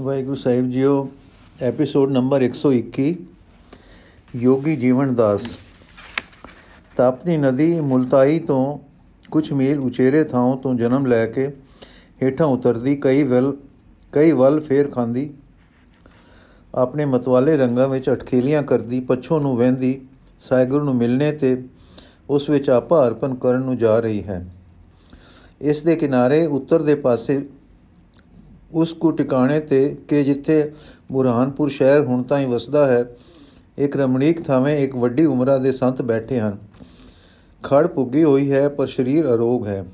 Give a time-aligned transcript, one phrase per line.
[0.00, 1.10] ਵਾਹਿਗੁਰੂ ਸਾਹਿਬ ਜੀਓ
[1.62, 3.14] episode number 121
[4.36, 5.40] Yogi Jeevan Das.
[6.96, 8.78] Tapni ਨਦੀ ਮੁਲਤਾਈ ਤੋਂ
[9.30, 11.52] ਕੁਝ ਮੀਲ ਉਚੇਰੇ ਥਾਂ ਤੋਂ ਜਨਮ ਲੈ ਕੇ
[12.22, 13.56] ਹੇਠਾਂ ਉਤਰਦੀ ਕਈ ਵੱਲ
[14.12, 15.34] ਕਈ ਵੱਲ ਫੇਰ ਖਾਂਦੀ।
[16.74, 20.00] ਆਪਣੇ ਮਤਵਾਲੇ ਰੰਗਾਂ ਵਿੱਚ ਅਟਖੇਲੀਆਂ ਕਰਦੀ, ਪੱਛੋਂ ਨੂੰ ਵਹਿੰਦੀ,
[20.40, 21.64] ਸਾਇਗੁਰੂ ਨੂੰ ਮਿਲਣੇ ਤੇ
[22.30, 24.46] ਉਸ ਵਿੱਚ ਆਪਾ ਅਰਪਣ ਕਰਨ ਨੂੰ ਜਾ ਰਹੀ ਹੈ।
[25.60, 27.48] ਇਸ ਦੇ ਕਿਨਾਰੇ ਉੱਤਰ ਦੇ ਪਾਸੇ
[28.76, 30.72] ਉਸ ਕੋ ਟਿਕਾਣੇ ਤੇ ਕਿ ਜਿੱਥੇ
[31.12, 33.04] ਬੁਰਹਾਨਪੁਰ ਸ਼ਹਿਰ ਹੁਣ ਤਾਂ ਹੀ ਵਸਦਾ ਹੈ,
[33.78, 36.58] ਇੱਕ ਰਮਣੀਕ ਥਾਵੇਂ ਇੱਕ ਵੱਡੀ ਉਮਰਾਂ ਦੇ ਸੰਤ ਬੈਠੇ ਹਨ।
[37.62, 39.84] ਖੜ ਪੁੱਗੀ ਹੋਈ ਹੈ, ਪਰ ਸਰੀਰ ਅਰੋਗ ਹੈ।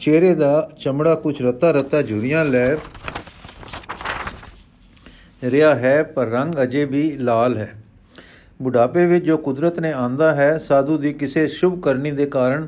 [0.00, 2.76] ਚਿਹਰੇ ਦਾ ਚਮੜਾ ਕੁਝ ਰਤਾ ਰਤਾ ਝੁਰੀਆਂ ਲੈ
[5.44, 7.74] ਰਿਹਾ ਹੈ, ਪਰ ਰੰਗ ਅਜੇ ਵੀ ਲਾਲ ਹੈ।
[8.62, 12.66] ਬੁਢਾਪੇ ਵਿੱਚ ਜੋ ਕੁਦਰਤ ਨੇ ਆਂਦਾ ਹੈ, ਸਾਧੂ ਦੀ ਕਿਸੇ ਸ਼ੁਭ ਕਰਨੀ ਦੇ ਕਾਰਨ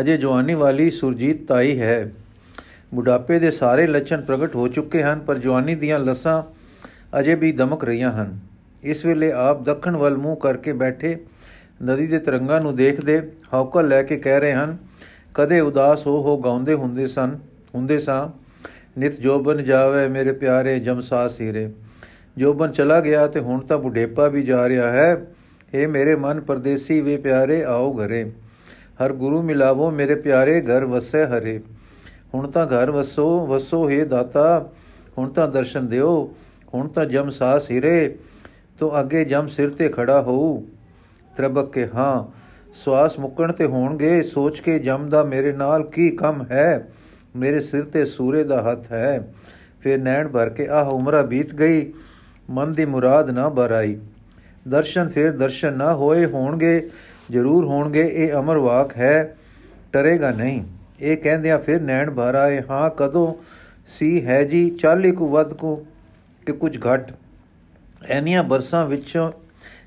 [0.00, 2.12] ਅਜੇ ਜਵਾਨੀ ਵਾਲੀ ਸੁਰਜੀਤ ਤਾਈ ਹੈ।
[2.94, 6.42] ਬੁਢਾਪੇ ਦੇ ਸਾਰੇ ਲੱਛਣ ਪ੍ਰਗਟ ਹੋ ਚੁੱਕੇ ਹਨ, ਪਰ ਜਵਾਨੀ ਦੀਆਂ ਲਸਾਂ
[7.18, 8.38] ਅਜੇ ਵੀ ਦਮਕ ਰਹੀਆਂ ਹਨ।
[8.82, 11.18] ਇਸ ਵੇਲੇ ਆਪ ਦੱਖਣ ਵੱਲ ਮੂੰਹ ਕਰਕੇ ਬੈਠੇ
[11.84, 14.76] ਨਦੀ ਦੇ ਤਰੰਗਾਂ ਨੂੰ ਦੇਖਦੇ ਹੌਕਲ ਲੈ ਕੇ ਕਹਿ ਰਹੇ ਹਨ,
[15.34, 17.38] ਕਦੇ ਉਦਾਸ ਹੋ ਹੋ ਗਾਉਂਦੇ ਹੁੰਦੇ ਸਨ,
[17.74, 18.28] ਹੁੰਦੇ ਸਾਂ।
[18.98, 21.70] ਨਿਤ ਜੋਬਨ ਜਾਵੇ ਮੇਰੇ ਪਿਆਰੇ ਜਮਸਾ ਸੀਰੇ।
[22.38, 25.26] ਜੋਬਨ ਚਲਾ ਗਿਆ ਤੇ ਹੁਣ ਤਾਂ ਬੁਢੇਪਾ ਵੀ ਜਾ ਰਿਹਾ ਹੈ।
[25.74, 28.32] ਏ ਮੇਰੇ ਮਨ ਪਰਦੇਸੀ ਵੇ ਪਿਆਰੇ, ਆਓ ਘਰੇ।
[29.04, 31.60] ਹਰ ਗੁਰੂ ਮਿਲਾਵੋ ਮੇਰੇ ਪਿਆਰੇ, ਘਰ ਵਸੈ ਹਰੇ।
[32.34, 34.68] ਹੁਣ ਤਾਂ ਘਰ ਵਸੋ ਵਸੋ ਹੈ ਦਾਤਾ,
[35.18, 36.34] ਹੁਣ ਤਾਂ ਦਰਸ਼ਨ ਦਿਓ,
[36.74, 38.18] ਹੁਣ ਤਾਂ ਜਮ ਸਾਸ ਹਿਰੇ
[38.78, 40.62] ਤੋ ਅੱਗੇ ਜਮ ਸਿਰ ਤੇ ਖੜਾ ਹੋਊ।
[41.36, 42.38] ਤਰਬਕ ਕੇ, ਹਾਂ,
[42.74, 46.88] ਸਵਾਸ ਮੁੱਕਣ ਤੇ ਹੋਣਗੇ, ਸੋਚ ਕੇ ਜਮ ਦਾ ਮੇਰੇ ਨਾਲ ਕੀ ਕੰਮ ਹੈ?
[47.36, 49.32] ਮੇਰੇ ਸਿਰ ਤੇ ਸੂਰੇ ਦਾ ਹੱਥ ਹੈ।
[49.80, 51.92] ਫਿਰ ਨੈਣ ਭਰ ਕੇ, ਆਹ ਉਮਰਾ ਬੀਤ ਗਈ,
[52.50, 53.98] ਮਨ ਦੀ ਮੁਰਾਦ ਨਾ ਬਰਾਈ
[54.68, 56.88] ਦਰਸ਼ਨ ਫਿਰ ਦਰਸ਼ਨ ਨਾ ਹੋਏ ਹੋਣਗੇ,
[57.30, 59.36] ਜ਼ਰੂਰ ਹੋਣਗੇ, ਇਹ ਅਮਰ ਵਾਕ ਹੈ,
[59.92, 60.64] ਟਰੇਗਾ ਨਹੀਂ।
[61.00, 63.34] ਇਹ ਕਹਿੰਦਿਆਂ ਫਿਰ ਨੈਣ ਭਰ ਆਏ, ਹਾਂ, ਕਦੋਂ
[63.86, 64.70] ਸੀ ਹੈ ਜੀ?
[64.70, 65.86] 40 ਕੁ ਵੱਧ ਕੋ
[66.46, 67.12] ਕਿ ਕੁਝ ਘਟ।
[68.10, 69.32] ਐਨੀਆਂ ਬਰਸਾਂ ਵਿੱਚੋਂ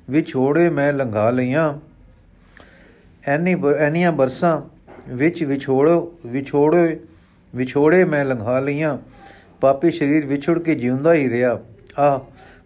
[0.09, 1.73] ਵਿਛੋੜੇ ਮੈਂ ਲੰਘਾ ਲਈਆਂ।
[3.27, 4.61] ਐਨੀ ਐਨੀਆਂ ਬਰਸਾਂ
[5.09, 6.99] ਵਿੱਚ ਵਿਛੋੜੋ, ਵਿਛੋੜੇ
[7.55, 8.97] ਵਿਛੋੜੇ ਮੈਂ ਲੰਘਾ ਲਈਆਂ।
[9.61, 11.59] ਪਾਪੀ ਸਰੀਰ ਵਿਛੜ ਕੇ ਜਿਉਂਦਾ ਹੀ ਰਿਹਾ।
[11.99, 12.19] ਆਹ,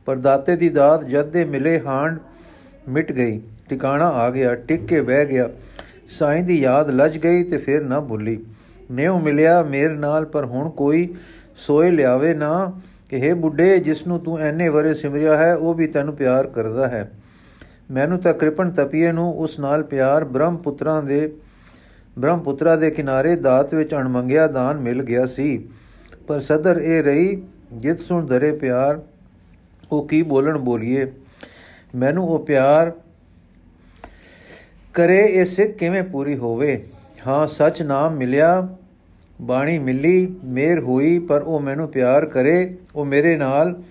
[0.05, 2.19] ਪਰਦਾਤੇ ਦੀ ਦਾਤ ਜਦ ਦੇ ਮਿਲੇ ਹਾਂਡ
[2.89, 5.49] ਮਿਟ ਗਈ। ਟਿਕਾਣਾ ਆ ਗਿਆ, ਟਿਕ ਕੇ ਬਹਿ ਗਿਆ।
[6.13, 8.37] ਸਾਈਂ ਦੀ ਯਾਦ ਲੱਜ ਗਈ ਤੇ ਫਿਰ ਨਾ ਭੁੱਲੀ।
[8.91, 11.13] ਨੇਉ ਮਿਲਿਆ ਮੇਰੇ ਨਾਲ, ਪਰ ਹੁਣ ਕੋਈ
[11.57, 12.71] ਸੋਏ ਲਿਆਵੇ ਨਾ
[13.09, 16.87] ਕਿ हे ਬੁੱਢੇ ਜਿਸ ਨੂੰ ਤੂੰ ਐਨੇ ਵਰੇ ਸਿਮਰਿਆ ਹੈ, ਉਹ ਵੀ ਤੈਨੂੰ ਪਿਆਰ ਕਰਦਾ
[16.87, 17.11] ਹੈ।
[17.91, 21.33] ਮੈਨੂੰ ਤਾਂ ਕਿਰਪਨ ਤਪੀਏ ਨੂੰ ਉਸ ਨਾਲ ਪਿਆਰ ਬ੍ਰਹਮ ਪੁੱਤਰਾਂ ਦੇ,
[22.19, 25.67] ਬ੍ਰਹਮ ਪੁੱਤਰਾ ਦੇ ਕਿਨਾਰੇ ਦਾਤ ਵਿੱਚ ਅਣਮੰਗਿਆ ਦਾਨ ਮਿਲ ਗਿਆ ਸੀ।
[26.27, 27.41] ਪਰ ਸਦਰ ਇਹ ਰਹੀ,
[27.73, 29.01] ਜਿਤ ਸੁਣ ਧਰੇ ਪਿਆਰ,
[29.91, 31.11] ਉਹ ਕੀ ਬੋਲਣ ਬੋਲੀਏ?
[31.95, 32.91] ਮੈਨੂੰ ਉਹ ਪਿਆਰ
[34.93, 36.87] ਕਰੇ ਇਹ ਸਿੱਖ ਕਿਵੇਂ ਪੂਰੀ ਹੋਵੇ?
[37.27, 38.77] ਹਾਂ, ਸੱਚ ਨਾਮ ਮਿਲਿਆ,
[39.41, 43.83] ਬਾਣੀ ਮਿਲੀ, ਮੇਰ ਹੋਈ, ਪਰ ਉਹ ਮੈਨੂੰ ਪਿਆਰ ਕਰੇ। ਉਹ ਮੇਰੇ ਨਾਲ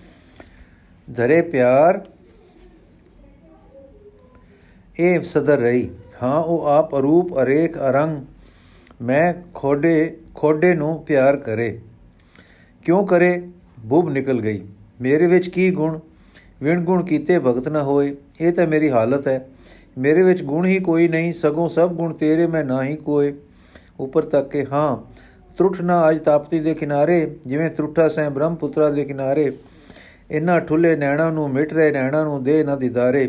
[1.17, 2.07] ਧਰੇ ਪਿਆਰ।
[4.99, 5.91] ਇਹ ਸਦਰ ਰਹੀ।
[6.23, 8.25] ਹਾਂ, ਉਹ ਆਪ ਅਰੂਪ, ਅਰੇਖ, ਅਰੰਗ,
[9.03, 11.81] ਮੈਂ ਖੋਡੇ ਖੋਡੇ ਨੂੰ ਪਿਆਰ ਕਰੇ।
[12.85, 13.49] ਕਿਉਂ ਕਰੇ?
[13.81, 14.63] ਬੁਬ ਨਿਕਲ ਗਈ।
[15.01, 16.01] ਮੇਰੇ ਵਿੱਚ ਕੀ ਗੁਣ?
[16.63, 19.49] ਵਿਣ ਗੁਣ ਕੀਤੇ ਭਗਤ ਨਾ ਹੋਏ। ਇਹ ਤਾਂ ਮੇਰੀ ਹਾਲਤ ਹੈ।
[19.99, 23.33] ਮੇਰੇ ਵਿੱਚ ਗੁਣ ਹੀ ਕੋਈ ਨਹੀਂ, ਸਗੋਂ ਸਭ ਗੁਣ ਤੇਰੇ, ਮੈਂ ਨਾ ਹੀ ਕੋਏ।
[24.01, 24.97] ਉੱਪਰ ਤੱਕ ਕੇ ਹਾਂ,
[25.59, 29.53] ਤਰੁੱਠ ਨਾ ਅਜ ਤਾਪਤੀ ਦੇ ਕਿਨਾਰੇ, ਜਿਵੇਂ ਤਰੁੱਠਾ ਸੈ ਬ੍ਰਹਮਪੁੱਤਰਾ ਦੇ ਕਿਨਾਰੇ।
[30.31, 33.29] ਇਨ੍ਹਾਂ ਠੁੱਲੇ ਨੈਣਾ ਨੂੰ ਮਿਟ ਰਹੇ ਨੈਣਾ ਨੂੰ ਦੇ ਨਾ ਦਿਦਾਰੇ।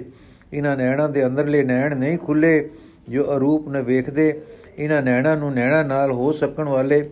[0.54, 2.70] ਇਹਨਾਂ ਨੈਣਾ ਦੇ ਅੰਦਰਲੇ ਨੈਣ ਨਹੀਂ ਖੁੱਲੇ,
[3.10, 4.42] ਜੋ ਅਰੂਪ ਨੇ ਵੇਖਦੇ।
[4.78, 7.10] ਇਹਨਾਂ ਨੈਣਾ ਨੂੰ ਨੈਣਾ ਨਾਲ ਹੋ ਸਕਣ ਵਾਲੇ,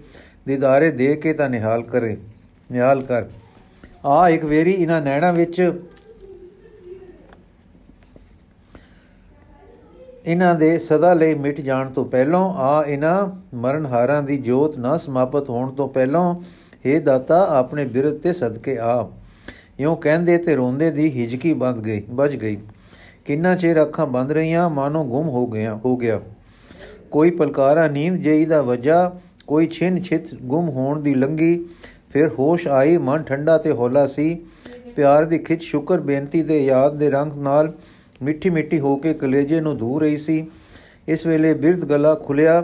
[0.47, 2.17] ਦਿਦਾਰੇ ਦੇ ਕੇ ਤਾਂ ਨਿਹਾਲ ਕਰੇ,
[2.71, 3.25] ਨਿਹਾਲ ਕਰ।
[4.05, 5.81] ਆ ਇੱਕ ਵੇਰੀ ਇਹਨਾਂ ਨੈਣਾ ਵਿੱਚ
[10.25, 15.49] ਇਹਨਾਂ ਦੇ ਸਦਾ ਲਈ ਮਿਟ ਜਾਣ ਤੋਂ ਪਹਿਲਾਂ ਆ ਇਹਨਾਂ ਮਰਨਹਾਰਾਂ ਦੀ ਜੋਤ ਨਾ ਸਮਾਪਤ
[15.49, 16.35] ਹੋਣ ਤੋਂ ਪਹਿਲਾਂ
[16.87, 19.09] हे ਦਾਤਾ, ਆਪਣੇ ਬਿਰਤ ਤੇ ਸਦਕੇ ਆ।
[19.79, 22.57] ਇਉਂ ਕਹਿੰਦੇ ਤੇ ਰੋਂਦੇ ਦੀ ਹਿਜਕੀ ਬੰਦ ਗਈ, ਵੱਜ ਗਈ।
[23.25, 26.21] ਕਿੰਨਾ ਚਿਰ ਅੱਖਾਂ ਬੰਦ ਰਹੀਆਂ, ਮਾਨੋ ਗੁੰਮ ਹੋ ਗਿਆ ਹੋ ਗਿਆ।
[27.11, 29.11] ਕੋਈ ਪਲਕਾਰਾ ਨੀਂਦ ਜਈ ਦਾ ਵਜਾ,
[29.47, 31.65] ਕੋਈ ਛਿਨ ਛਿਤ ਗੁੰਮ ਹੋਣ ਦੀ ਲੰਗੀ।
[32.09, 34.45] ਫਿਰ ਹੋਸ਼ ਆਈ, ਮਨ ਠੰਡਾ ਤੇ ਹੌਲਾ ਸੀ।
[34.95, 37.73] ਪਿਆਰ ਦੀ ਖਿੱਚ ਸ਼ੁਕਰ ਬੇਨਤੀ ਦੇ ਯਾਦ ਦੇ ਰੰਗ ਨਾਲ
[38.21, 40.45] ਮਿੱਠੀ ਮਿੱਠੀ ਹੋ ਕੇ ਕਲੇਜੇ ਨੂੰ ਧੂ ਰਹੀ ਸੀ।
[41.07, 42.63] ਇਸ ਵੇਲੇ ਬਿਰਧ ਗਲਾ ਖੁੱਲਿਆ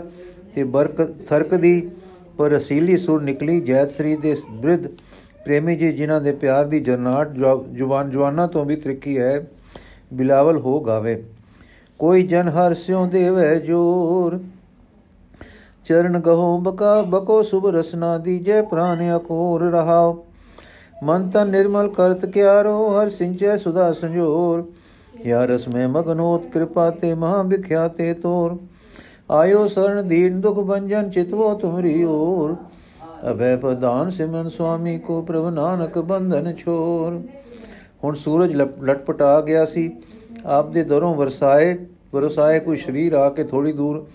[0.54, 1.90] ਤੇ ਬਰਕਤ ਥਰਕਦੀ
[2.38, 4.86] ਪਰ ਰਸੀਲੀ ਸੁਰ ਨਿਕਲੀ ਜੈਤਸਰੀ ਦੇ ਬ੍ਰਿਧ
[5.44, 7.32] ਪ੍ਰੇਮੀ ਜੀ, ਜਿਨ੍ਹਾਂ ਦੇ ਪਿਆਰ ਦੀ ਜਰਨਾਟ
[7.72, 9.46] ਜਵਾਨ ਜਵਾਨਾਂ ਤੋਂ ਵੀ ਤ੍ਰਿੱਕੀ ਹੈ,
[10.14, 11.22] ਬਿਲਾਵਲ ਹੋ ਗਾਵੇ।
[12.00, 14.38] ਕੋਈ ਜਨ ਹਰ ਸਿਉ ਦੇਵੇ ਜੋਰ।
[15.86, 20.24] ਚਰਨ ਗਹੋ ਬਕਾ, ਬਕੋ, ਸੁਭ ਰਸਨਾ ਦੀਜੇ, ਪ੍ਰਾਨ ਅਕੋਰ ਰਹਾਓ।
[21.04, 24.64] ਮਨ ਤਨ ਨਿਰਮਲ ਕਰਤ ਕਿਆਰੋ, ਹਰ ਸਿੰਚੈ ਸੁਦਾ ਸੰਜੋਰ।
[25.26, 28.56] ਯਾ ਰਸ ਮੈਂ ਮਗਨੋਤ ਕਿਰਪਾ ਤੇ ਮਹਾ ਵਿਖਿਆਤੇ ਤੋਰ।
[29.30, 32.56] ਆਇਓ ਸਰਨ ਦੀਨ ਦੁਖ ਬੰਜਨ ਚਿਤਵੋ ਤੁਮਰੀ ਓਰ।
[33.30, 37.20] ਅਭੈ ਪ੍ਰਦਾਨ ਸਿਮਨ ਸੁਆਮੀ ਕੋ ਪ੍ਰਭ ਨਾਨਕ ਬੰਧਨ ਛੋਰ।
[38.04, 39.90] ਹੁਣ ਸੂਰਜ ਲਟਪਟਾ ਗਿਆ ਸੀ।
[40.44, 41.76] ਆਪ ਦੇ ਦਰੋਂ ਵਰਸਾਏ
[42.14, 44.06] ਵਰਸਾਏ ਕੋਈ ਸ਼ਰੀਰ ਆ ਕੇ ਥੋੜੀ ਦੂਰ।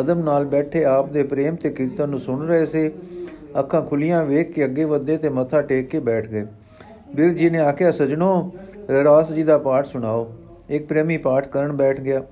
[0.00, 2.90] ਅਦਮ ਨਾਲ ਬੈਠੇ ਆਪ ਦੇ ਪ੍ਰੇਮ ਤੇ ਕੀਰਤਨ ਨੂੰ ਸੁਣ ਰਹੇ ਸੀ।
[3.58, 6.46] ਅੱਖਾਂ ਖੁੱਲੀਆਂ ਵੇਖ ਕੇ ਅੱਗੇ ਵਧੇ ਤੇ ਮੱਥਾ ਟੇਕ ਕੇ ਬੈਠ ਗਏ।
[7.14, 8.52] ਬਿਰਜ ਜੀ ਨੇ ਆਖਿਆ, ਸਜਣੋ
[8.90, 10.32] ਰਰਾਸ ਜੀ ਦਾ ਪਾਠ ਸੁਣਾਓ।
[10.68, 12.22] ਇੱਕ ਪ੍ਰੇਮੀ ਪਾਠ ਕਰਨ ਬੈਠ ਗਿਆ।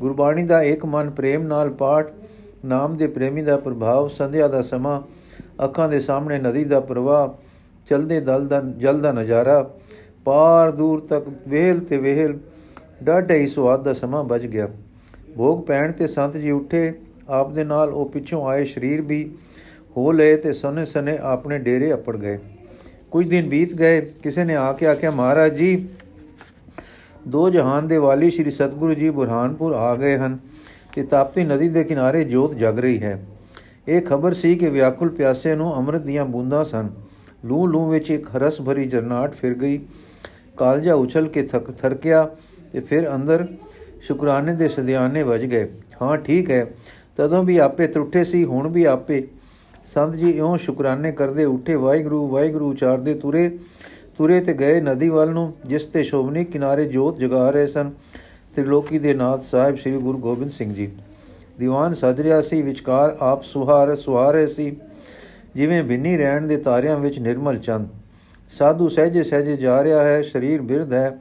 [0.00, 2.12] ਗੁਰਬਾਣੀ ਦਾ ਇੱਕ ਮਨ ਪ੍ਰੇਮ ਨਾਲ ਪਾਠ,
[2.64, 5.02] ਨਾਮ ਦੇ ਪ੍ਰੇਮੀ ਦਾ ਪ੍ਰਭਾਵ, ਸੰਧਿਆ ਦਾ ਸਮਾਂ,
[5.64, 7.28] ਅੱਖਾਂ ਦੇ ਸਾਹਮਣੇ ਨਦੀ ਦਾ ਪ੍ਰਵਾਹ,
[7.86, 9.70] ਚਲਦੇ ਦਲ ਦਾ, ਜਲ ਦਾ ਨਜ਼ਾਰਾ,
[10.24, 12.38] ਪਾਰ ਦੂਰ ਤੱਕ ਵੇਲ ਤੇ ਵੇਲ,
[13.02, 14.68] ਡਾਢਾ ਹੀ ਸਵਾਦ ਦਾ ਸਮਾਂ ਬਚ ਗਿਆ।
[15.36, 16.92] ਭੋਗ ਪੈਣ ਤੇ ਸੰਤ ਜੀ ਉੱਠੇ
[17.28, 19.30] ਆਪ ਦੇ ਨਾਲ ਉਹ ਪਿੱਛੋਂ ਆਏ, ਸ਼ਰੀਰ ਵੀ
[19.96, 22.38] ਹੋ ਲਏ ਤੇ ਸਨੇ ਸਨੇ ਆਪਣੇ ਡੇਰੇ ਅਪੜ ਗਏ।
[23.10, 25.88] ਕੁਝ ਦਿਨ ਬੀਤ ਗਏ, ਕਿਸੇ ਨੇ ਆ ਕੇ ਆਖਿਆ, ਮਹਾਰਾਜ ਜੀ,
[27.28, 30.38] ਦੋ ਜਹਾਨ ਦੇ ਵਾਲੀ ਸ੍ਰੀ ਸਤਗੁਰੂ ਜੀ ਬੁਰਹਾਨਪੁਰ ਆ ਗਏ ਹਨ
[30.92, 33.26] ਕਿ ਤਾਪਤੀ ਨਦੀ ਦੇ ਕਿਨਾਰੇ ਜੋਤ ਜਗ ਰਹੀ ਹੈ।
[33.88, 36.90] ਇਹ ਖਬਰ ਸੀ ਕਿ ਵਿਆਕੁਲ ਪਿਆਸੇ ਨੂੰ ਅੰਮ੍ਰਿਤ ਦੀਆਂ ਬੂੰਦਾਂ ਸਨ।
[37.44, 39.80] ਲੂ ਲੂ ਵਿੱਚ ਇੱਕ ਹਰਸ ਭਰੀ ਜਰਨਾਟ ਫਿਰ ਗਈ।
[40.56, 42.28] ਕਾਲਜਾ ਉਛਲ ਕੇ ਥਕ ਥਰਕਿਆ
[42.72, 43.46] ਤੇ ਫਿਰ ਅੰਦਰ
[44.02, 45.68] ਸ਼ੁਕਰਾਨੇ ਦੇ ਸਦਿਆਨੇ ਵੱਜ ਗਏ।
[46.02, 46.66] ਹਾਂ, ਠੀਕ ਹੈ,
[47.16, 49.26] ਤਦੋਂ ਵੀ ਆਪੇ ਤਰੁੱਠੇ ਸੀ, ਹੁਣ ਵੀ ਆਪੇ
[49.94, 53.58] ਸੰਤ ਜੀ ਇਉਂ ਸ਼ੁਕਰਾਨੇ ਕਰਦੇ ਉੱਠੇ, ਵਾਹਿਗੁਰੂ ਵਾਹਿਗੁਰੂ ਉਚਾਰਦੇ ਤੁਰੇ
[54.18, 57.90] ਤੁਰੇ ਤੇ ਗਏ ਨਦੀ ਵੱਲ ਨੂੰ, ਜਿਸ ਤੇ ਸ਼ੋਭਨੀ ਕਿਨਾਰੇ ਜੋਤ ਜਗਾ ਰਹੇ ਸਨ।
[58.56, 60.90] ਤ੍ਰਿਲੋਕੀ ਦੇ ਨਾਥ ਸਾਹਿਬ ਸ੍ਰੀ ਗੁਰੂ ਗੋਬਿੰਦ ਸਿੰਘ ਜੀ।
[61.58, 64.76] ਦੀਵਾਨ ਸਜਰਿਆ ਸੀ, ਵਿਚਕਾਰ ਆਪ ਸੁਹਾਰ ਸੁਹਾਰੇ ਸੀ,
[65.54, 67.88] ਜਿਵੇਂ ਬਿੰਨੀ ਰਹਿਣ ਦੇ ਤਾਰਿਆਂ ਵਿੱਚ ਨਿਰਮਲ ਚੰਦ।
[68.58, 71.18] ਸਾਧੂ ਸਹਜੇ ਸਹਜੇ ਜਾ ਰਿਹਾ ਹੈ, ਸਰੀਰ ਬਿਰਧ ਹੈ।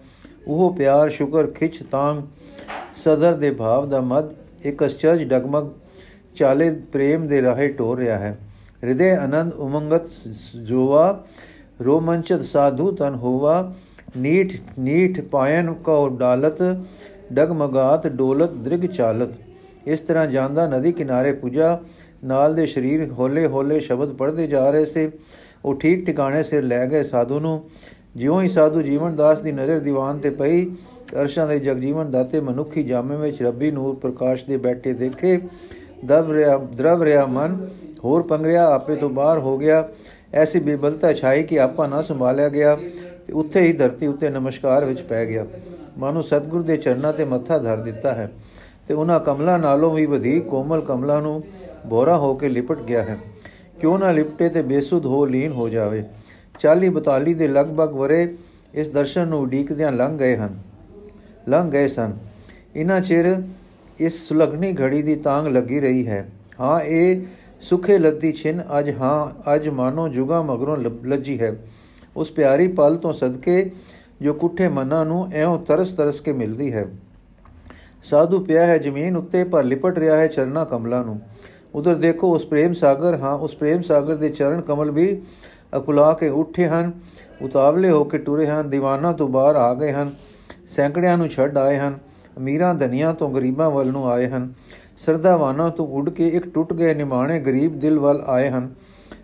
[0.48, 2.22] ਉਹ ਪਿਆਰ, ਸ਼ੁਕਰ, ਖਿੱਚ ਤਾਂਗ
[2.96, 4.34] ਸਦਰ ਦੇ ਭਾਵ ਦਾ ਮਦ
[4.66, 5.70] ਇੱਕ ਅਚਰਜ ਡਗਮਗ,
[6.36, 8.38] ਚਾਲੇ ਪ੍ਰੇਮ ਦੇ ਰਾਹੇ ਟੋਰ ਰਿਹਾ ਹੈ।
[8.84, 10.08] ਹਿਰਦੇ ਆਨੰਦ ਉਮੰਗਤ
[10.64, 11.24] ਜੋਵਾ
[11.82, 13.74] ਰੋਮੰਚਤ ਸਾਧੂ ਤਨ ਹੋਵਾ
[14.18, 16.62] ਨੀਠ ਨੀਠ ਪਾਇਨ ਕੋ ਡਾਲਤ
[17.34, 19.34] ਡਗਮਗਾਤ ਡੋਲਤ ਦ੍ਰਿਗ ਚਾਲਤ
[19.88, 21.78] ਇਸ ਤਰ੍ਹਾਂ ਜਾਂਦਾ ਨਦੀ ਕਿਨਾਰੇ ਪੁਜਾ
[22.24, 25.10] ਨਾਲ ਦੇ ਸਰੀਰ ਹੋਲੇ ਹੋਲੇ ਸ਼ਬਦ ਪੜ੍ਹਦੇ ਜਾ ਰਹੇ ਸੇ
[25.66, 27.62] ਉਹ ਠੀਕ ਟਿਕਾਣੇ ਸਿਰ ਲੈ ਗਏ ਸਾਧੂ ਨੂੰ
[28.16, 30.66] ਜਿਉਂ ਹੀ ਸਾਧੂ ਜੀਵਨ ਦਾਸ ਦੀ ਨਜ਼ਰ ਦੀਵਾਨ ਤੇ ਪਈ
[31.16, 35.40] ਅਰਸ਼ਾਂ ਦੇ ਜਗਜੀਵਨ ਦਾਤੇ ਮਨੁੱਖੀ ਜਾਮੇ ਵਿੱਚ ਰੱਬੀ ਨੂਰ ਪ੍ਰਕਾਸ਼ ਦੇ ਬੈਠੇ ਦੇਖੇ
[36.06, 37.58] ਦਬ ਰਿਆ ਦਰਵ ਰਿਆ ਮਨ
[38.04, 39.90] ਹੋਰ ਪੰਗਰਿਆ ਆਪੇ ਤੋਂ ਬਾਹਰ ਹੋ ਗਿਆ।
[40.34, 42.78] ਐਸੀ ਬੇਬਲਤਾ ਛਾਈ ਕਿ ਆਪਾ ਨਾ ਸੰਭਾਲਿਆ ਗਿਆ
[43.28, 45.46] ਤੇ ਉੱਥੇ ਹੀ ਧਰਤੀ ਉੱਤੇ ਨਮਸਕਾਰ ਵਿੱਚ ਪੈ ਗਿਆ।
[45.98, 48.32] ਮਾਨੋ ਸਤਿਗੁਰ ਦੇ ਚਰਨਾਂ ਤੇ ਮੱਥਾ ਧਰ ਦਿੱਤਾ ਹੈ
[48.88, 51.44] ਤੇ ਉਹਨਾਂ ਕਮਲਾਂ ਨਾਲੋਂ ਵੀ ਵਧੇਕ ਕੋਮਲ ਕਮਲਾਂ ਨੂੰ
[51.86, 53.18] ਬੋਰਾ ਹੋ ਕੇ ਲਿਪਟ ਗਿਆ ਹੈ।
[53.80, 56.04] ਕਿਉਂ ਨਾ ਲਿਪਟੇ ਤੇ ਬੇਸੁੱਧ ਹੋ ਲੀਨ ਹੋ ਜਾਵੇ।
[56.60, 58.36] 40 42 ਦੇ ਲਗਭਗ ਵਰੇ
[58.74, 60.60] ਇਸ ਦਰਸ਼ਨ ਨੂੰ ਉਡੀਕਦਿਆਂ ਲੰਘ ਗਏ ਹਨ।
[61.50, 62.14] ਲੰਘ ਗਏ ਸਨ।
[62.76, 63.42] ਇਨਾ ਚਿਰ
[64.00, 66.30] ਇਸ ਸੁਲਗਣੀ ਘੜੀ ਦੀ ਤਾਂਗ ਲੱਗੀ ਰਹੀ ਹੈ।
[66.60, 67.22] ਹਾਂ, ਇਹ
[67.62, 71.56] ਸੁਖੇ ਲੱਦੀ ਛਿਨ, ਅੱਜ ਹਾਂ, ਅੱਜ ਮਾਨੋ ਜੁਗਾ ਮਗਰੋਂ ਲੱਜੀ ਹੈ।
[72.16, 73.72] ਉਸ ਪਿਆਰੀ ਪਲ ਤੋਂ ਸਦਕੇ
[74.22, 76.86] ਜੋ ਕੁੱਠੇ ਮਨਾਂ ਨੂੰ ਐਉਂ ਤਰਸ ਤਰਸ ਕੇ ਮਿਲਦੀ ਹੈ।
[78.04, 81.22] ਸਾਧੂ ਪਿਆ ਹੈ ਜ਼ਮੀਨ ਉੱਤੇ, ਪਰ ਲਿਪਟ ਰਿਹਾ ਹੈ ਚਰਨਾ ਕਮਲਾਂ ਨੂੰ।
[81.76, 85.22] ਉਧਰ ਦੇਖੋ ਉਸ ਪ੍ਰੇਮ ਸਾਗਰ, ਹਾਂ, ਉਸ ਪ੍ਰੇਮ ਸਾਗਰ ਦੇ ਚਰਨ ਕਮਲ ਵੀ
[85.78, 86.92] ਅਕੁਲਾ ਕੇ ਉੱਠੇ ਹਨ।
[87.42, 90.16] ਉਤਾਵਲੇ ਹੋ ਕੇ ਟੁਰੇ ਹਨ, ਦੀਵਾਨਾ ਤੋਂ ਬਾਹਰ ਆ ਗਏ ਹਨ।
[90.68, 92.00] ਸੈਂਕੜਿਆਂ ਨੂੰ ਛੱਡ ਆਏ ਹਨ।
[92.38, 94.54] ਅਮੀਰਾਂ ਧਨੀਆਂ ਤੋਂ ਗਰੀਬਾਂ ਵੱਲ ਨੂੰ ਆਏ ਹਨ।
[95.06, 98.70] ਸਰਦਾਵਾਨਾਂ ਤੋਂ ਉੱਡ ਕੇ ਇੱਕ ਟੁੱਟ ਗਏ ਨਿਮਾਣੇ ਗਰੀਬ ਦਿਲ ਵੱਲ ਆਏ ਹਨ।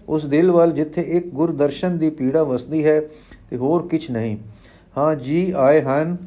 [0.10, 3.02] ਉਸ ਦਿਲ ਵੱਲ ਜਿੱਥੇ ਇੱਕ ਗੁਰਦਰਸ਼ਨ ਦੀ ਪੀੜਾ ਵਸਦੀ ਹੈ
[3.50, 4.38] ਤੇ ਹੋਰ ਕੁਝ ਨਹੀਂ।
[4.98, 6.18] ਹਾਂ, ਜੀ ਆਏ ਹਨ।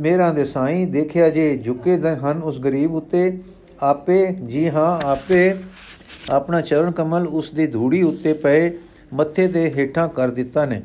[0.00, 3.40] ਮੇਰਾ ਦੇ ਸਾਈਂ ਦੇਖਿਆ ਜੇ ਝੁਕੇ ਹਨ ਉਸ ਗਰੀਬ ਉੱਤੇ।
[3.82, 5.54] ਆਪੇ, ਜੀ ਹਾਂ, ਆਪੇ
[6.30, 8.70] ਆਪਣਾ ਚਰਨ ਕਮਲ ਉਸ ਦੀ ਧੂੜੀ ਉੱਤੇ ਪਏ,
[9.14, 10.82] ਮੱਥੇ ਤੇ ਹੇਠਾਂ ਕਰ ਦਿੱਤਾ ਨੇ।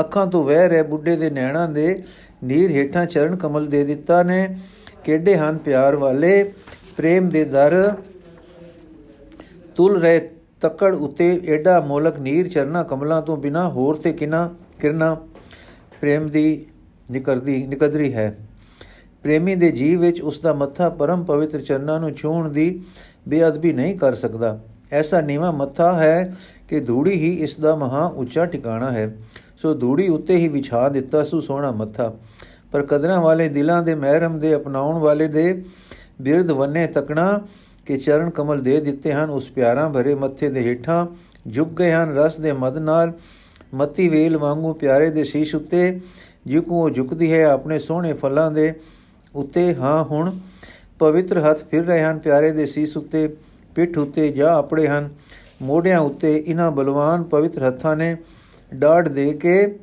[0.00, 2.02] ਅੱਖਾਂ ਤੋਂ ਵਹਿ ਰਹੇ ਬੁੱਢੇ ਦੇ ਨੈਣਾਂ ਦੇ
[2.44, 4.56] ਨੀਰ ਹੇਠਾਂ ਚਰਨ ਕਮਲ ਦੇ ਦਿੱਤਾ ਨੇ।
[5.04, 5.58] ਕਿਹੜੇ ਹਨ?
[5.58, 6.52] ਪਿਆਰ ਵਾਲੇ,
[6.96, 7.92] ਪ੍ਰੇਮ ਦੇ ਦਰ,
[9.76, 10.28] ਤੁਲ ਰਹੇ
[10.60, 15.14] ਤੱਕੜ ਉਤੇ ਐਡਾ ਮੋਲਕ ਨੀਰ ਚਰਨਾ ਕਮਲਾਂ ਤੋਂ ਬਿਨਾ ਹੋਰ ਤੇ ਕਿਨਾ ਕਿਰਨਾ
[16.00, 16.66] ਪ੍ਰੇਮ ਦੀ
[17.10, 18.38] ਨਿਕਰਦੀ, ਨਿਕਦਰੀ ਹੈ।
[19.22, 22.82] ਪ੍ਰੇਮੀ ਦੇ ਜੀਵ ਵਿੱਚ ਉਸ ਦਾ ਮੱਥਾ ਪਰਮ ਪਵਿੱਤਰ ਚਰਨਾਂ ਨੂੰ ਛੂਹਣ ਦੀ
[23.28, 24.60] ਬੇਅਦਬੀ ਨਹੀਂ ਕਰ ਸਕਦਾ।
[24.92, 26.36] ਐਸਾ ਨੀਵਾ ਮੱਥਾ ਹੈ
[26.68, 29.16] ਕਿ ਧੂੜੀ ਹੀ ਇਸ ਦਾ ਮਹਾ ਉੱਚਾ ਟਿਕਾਣਾ ਹੈ।
[29.56, 32.14] ਸੋ ਧੂੜੀ ਉੱਤੇ ਹੀ ਵਿਛਾ ਦਿੱਤਾ ਸੋ ਸੋਹਣਾ ਮੱਥਾ।
[32.74, 35.62] ਪਰ ਕਦਰਾਂ ਵਾਲੇ ਦਿਲਾਂ ਦੇ ਮਹਿਰਮ ਦੇ ਅਪਣਾਉਣ ਵਾਲੇ ਦੇ
[36.22, 37.40] ਬਿਰਧ ਵੰਨੇ ਤਕਣਾ
[37.86, 41.06] ਕਿ ਚਰਨ ਕਮਲ ਦੇ ਦਿੱਤੇ ਹਨ, ਉਸ ਪਿਆਰਾਂ ਭਰੇ ਮੱਥੇ ਦੇ ਹੇਠਾਂ
[41.54, 43.12] ਝੁਕ ਗਏ ਹਨ, ਰਸ ਦੇ ਮਦ ਨਾਲ
[43.74, 46.00] ਮਤੀ ਵੇਲ ਵਾਂਗੂ ਪਿਆਰੇ ਦੇ ਸ਼ੀਸ਼ ਉੱਤੇ
[46.46, 48.72] ਜਿਕੂ ਉਹ ਝੁਕਦੀ ਹੈ, ਆਪਣੇ ਸੋਹਣੇ ਫਲਾਂ ਦੇ
[49.34, 50.38] ਉੱਤੇ, ਹਾਂ, ਹੁਣ
[50.98, 53.28] ਪਵਿੱਤਰ ਹੱਥ ਫਿਰ ਰਹੇ ਹਨ, ਪਿਆਰੇ ਦੇ ਸੀਸ ਉੱਤੇ,
[53.74, 55.08] ਪਿੱਠ ਉੱਤੇ ਜਾ ਆਪੜੇ ਹਨ,
[55.62, 58.16] ਮੋਢਿਆਂ ਉੱਤੇ ਇਹਨਾਂ ਬਲਵਾਨ ਪਵਿੱਤਰ ਹੱਥਾਂ ਨੇ
[58.74, 59.78] ਡਾੜ ਦੇ ਕੇ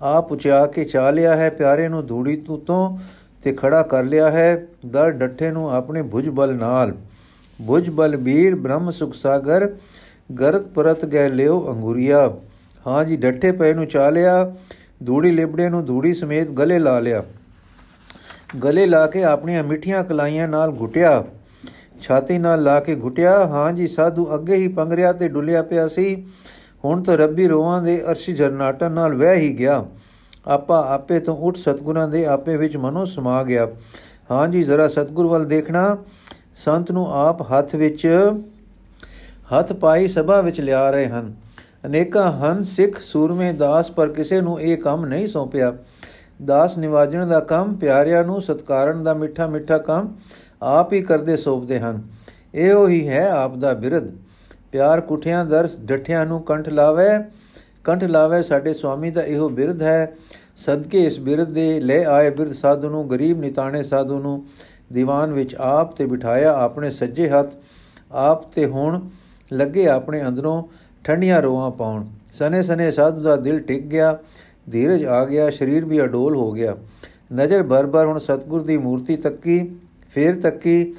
[0.00, 2.98] ਆਪ ਉਚਾ ਕੇ ਚਾ ਲਿਆ ਹੈ, ਪਿਆਰੇ ਨੂੰ ਧੂੜੀ ਤੋਂ ਤੋਂ
[3.42, 6.92] ਤੇ ਖੜਾ ਕਰ ਲਿਆ ਹੈ, ਦਰ ਡੱਠੇ ਨੂੰ ਆਪਣੇ ਭੁਜ ਬਲ ਨਾਲ।
[7.66, 9.76] ਭੁਜ ਬਲ ਵੀਰ ਬ੍ਰਹਮ ਸੁਖ ਸਾਗਰ,
[10.40, 12.30] ਗਰਤ ਪਰਤ ਗਏ ਲਿਓ ਅੰਗੁਰੀਆ।
[12.86, 14.52] ਹਾਂ ਜੀ, ਡੱਠੇ ਪਏ ਨੂੰ ਚਾ ਲਿਆ,
[15.06, 17.24] ਧੂੜੀ ਲਿਬੜੇ ਨੂੰ ਧੂੜੀ ਸਮੇਤ ਗਲੇ ਲਾ ਲਿਆ।
[18.64, 21.24] ਗਲੇ ਲਾ ਕੇ ਆਪਣੀਆਂ ਮਿੱਠੀਆਂ ਕਲਾਈਆਂ ਨਾਲ ਘੁਟਿਆ।
[22.00, 26.26] ਛਾਤੀ ਨਾਲ ਲਾ ਕੇ ਘੁਟਿਆ, ਹਾਂ ਜੀ, ਸਾਧੂ ਅੱਗੇ ਹੀ ਪੰਗਰਿਆ ਤੇ ਡੁੱਲਿਆ ਪਿਆ ਸੀ।
[26.86, 29.86] ਹੁਣ ਤਾਂ ਰੱਬੀ ਰੋਵਾਂ ਦੇ ਅਰਸ਼ੀ ਜਰਨਾਟਨ ਨਾਲ ਵਹਿ ਹੀ ਗਿਆ।
[30.46, 33.68] ਆਪਾ ਆਪੇ ਤੋਂ ਉੱਠ ਸਤਗੁਰਾਂ ਦੇ ਆਪੇ ਵਿੱਚ ਮਨੋ ਸਮਾ ਗਿਆ।
[34.30, 35.96] ਹਾਂ ਜੀ, ਜ਼ਰਾ ਸਤਗੁਰ ਵੱਲ ਦੇਖਣਾ।
[36.56, 38.32] ਸੰਤ ਨੂੰ ਆਪ ਹੱਥ ਵਿੱਚ,
[39.58, 41.34] ਹੱਥ ਪਾਈ ਸਭਾ ਵਿੱਚ ਲਿਆ ਰਹੇ ਹਨ।
[41.86, 45.76] ਅਨੇਕਾਂ ਹਨ ਸਿੱਖ ਸੂਰਮੇ ਦਾਸ, ਪਰ ਕਿਸੇ ਨੂੰ ਇਹ ਕੰਮ ਨਹੀਂ ਸੌਂਪਿਆ।
[46.44, 50.14] ਦਾਸ ਨਿਵਾਜਣ ਦਾ ਕੰਮ, ਪਿਆਰਿਆਂ ਨੂੰ ਸਤਕਾਰਨ ਦਾ ਮਿੱਠਾ ਮਿੱਠਾ ਕੰਮ
[50.62, 52.02] ਆਪ ਹੀ ਕਰਦੇ ਸੌਂਪਦੇ ਹਨ।
[52.54, 54.08] ਇਹੋ ਹੀ ਹੈ ਆਪ ਦਾ ਬਿਰਧ।
[54.76, 57.04] ਪਿਆਰ ਕੁਠਿਆਂ ਦਰਸ ਡਠਿਆਂ ਨੂੰ ਕੰਠ ਲਾਵੇ
[57.84, 60.12] ਕੰਠ ਲਾਵੇ ਸਾਡੇ ਸੁਆਮੀ ਦਾ ਇਹੋ ਬਿਰਧ ਹੈ।
[60.56, 64.46] ਸਦਕੇ ਇਸ ਬਿਰਧ ਦੇ ਲੈ ਆਏ ਬਿਰਧ ਸਾਧੂ ਨੂੰ, ਗਰੀਬ ਨਿਤਾਣੇ ਸਾਧੂ ਨੂੰ,
[64.92, 67.54] ਦੀਵਾਨ ਵਿੱਚ ਆਪ ਤੇ ਬਿਠਾਇਆ ਆਪਣੇ ਸੱਜੇ ਹੱਥ,
[68.12, 69.00] ਆਪ ਤੇ ਹੁਣ
[69.52, 70.62] ਲੱਗੇ ਆਪਣੇ ਅੰਦਰੋਂ
[71.04, 74.18] ਠੰਡੀਆਂ ਰੋਆਂ ਪਾਉਣ। ਸਨੇ ਸਨੇ ਸਾਧੂ ਦਾ ਦਿਲ ਟਿਕ ਗਿਆ,
[74.70, 76.76] ਧੀਰਜ ਆ ਗਿਆ, ਸਰੀਰ ਵੀ ਅਡੋਲ ਹੋ ਗਿਆ।
[77.32, 79.70] ਨਜ਼ਰ ਬਰ-ਬਰ ਹੁਣ ਸਤਗੁਰ ਦੀ ਮੂਰਤੀ ਤੱਕੀ,
[80.10, 80.94] ਫੇਰ ਤੱਕੀ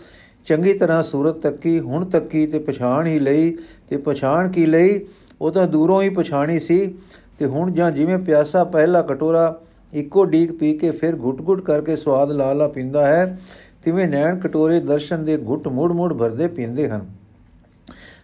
[0.47, 3.57] ਚੰਗੀ ਤਰ੍ਹਾਂ ਸੂਰਤ ਤੱਕੀ, ਹੁਣ ਤੱਕੀ ਤੇ ਪਛਾਣ ਹੀ ਲਈ,
[3.89, 5.05] ਤੇ ਪਛਾਣ ਕੀ ਲਈ?
[5.41, 6.95] ਉਹ ਤਾਂ ਦੂਰੋਂ ਹੀ ਪਛਾਣੀ ਸੀ,
[7.39, 9.61] ਤੇ ਹੁਣ ਜਾਂ ਜਿਵੇਂ ਪਿਆਸਾ ਪਹਿਲਾ ਕਟੋਰਾ,
[9.93, 13.39] ਇੱਕੋ ਡੀਕ ਪੀ ਕੇ ਫਿਰ ਘੁੱਟ-ਘੁੱਟ ਕਰਕੇ ਸਵਾਦ ਲਾ ਲਾ ਪੀਂਦਾ ਹੈ,
[13.83, 17.05] ਤਿਵੇਂ ਨੈਣ ਕਟੋਰੇ ਦਰਸ਼ਨ ਦੇ ਘੁੱਟ ਮੁੜ-ਮੁੜ ਭਰਦੇ ਪੀਂਦੇ ਹਨ।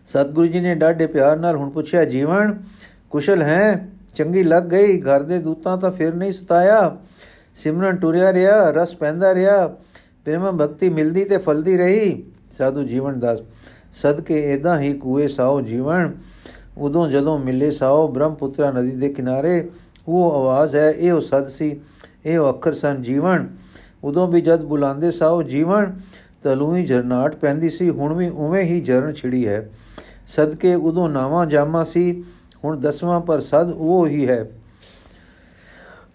[0.08, 2.64] ਸਤਿਗੁਰੂ ਜੀ ਨੇ ਡਾਢੇ ਪਿਆਰ ਨਾਲ ਹੁਣ ਪੁੱਛਿਆ, ਜੀਵਨ,
[3.10, 3.90] ਕੁਸ਼ਲ ਹੈ?
[4.16, 6.98] ਚੰਗੀ ਲੱਗ ਗਈ, ਘਰ ਦੇ ਦੂਤਾਂ ਤਾਂ ਫਿਰ ਨਹੀਂ ਸਤਾਇਆ।
[7.56, 9.76] ਸਿਮਰਨ ਟੁਰਿਆ ਰਿਹਾ, ਰਸ ਪੈਂਦਾ ਰਿਹਾ।
[10.26, 12.24] ਪ੍ਰੇਮ ਭਗਤੀ ਮਿਲਦੀ ਤੇ ਫਲਦੀ ਰਹੀ।
[12.58, 13.40] ਸਾਧੂ ਜੀਵਨ ਦਾਸ,
[13.94, 16.14] ਸਦਕੇ ਇਦਾਂ ਹੀ ਕੂਏ ਸਾਓ ਜੀਵਨ।
[16.78, 19.70] ਉਦੋਂ ਜਦੋਂ ਮਿਲੇ ਸਾਓ ਬ੍ਰਹਮਪੁੱਤਰਾ ਨਦੀ ਦੇ ਕਿਨਾਰੇ,
[20.08, 21.80] ਉਹ ਆਵਾਜ਼ ਹੈ, ਇਹ ਉਹ ਸਦ ਸੀ,
[22.26, 23.48] ਇਹ ਉਹ ਅੱਖਰ ਸਨ ਜੀਵਨ।
[24.04, 25.94] ਉਦੋਂ ਵੀ ਜਦ ਬੁਲਾਉਂਦੇ ਸਾਓ ਜੀਵਨ
[26.44, 29.70] ਤਲੂ ਹੀ ਝਰਨਾਟ ਪੈਂਦੀ ਸੀ, ਹੁਣ ਵੀ ਉਵੇਂ ਹੀ ਜਰਨ ਛਿੜੀ ਹੈ।
[30.28, 32.24] ਸਦਕੇ ਉਦੋਂ ਨਾਵਾਂ ਜਾਮਾ ਸੀ,
[32.64, 34.50] ਹੁਣ ਦਸਵਾਂ ਪਰ ਸਦ ਉਹ ਹੀ ਹੈ।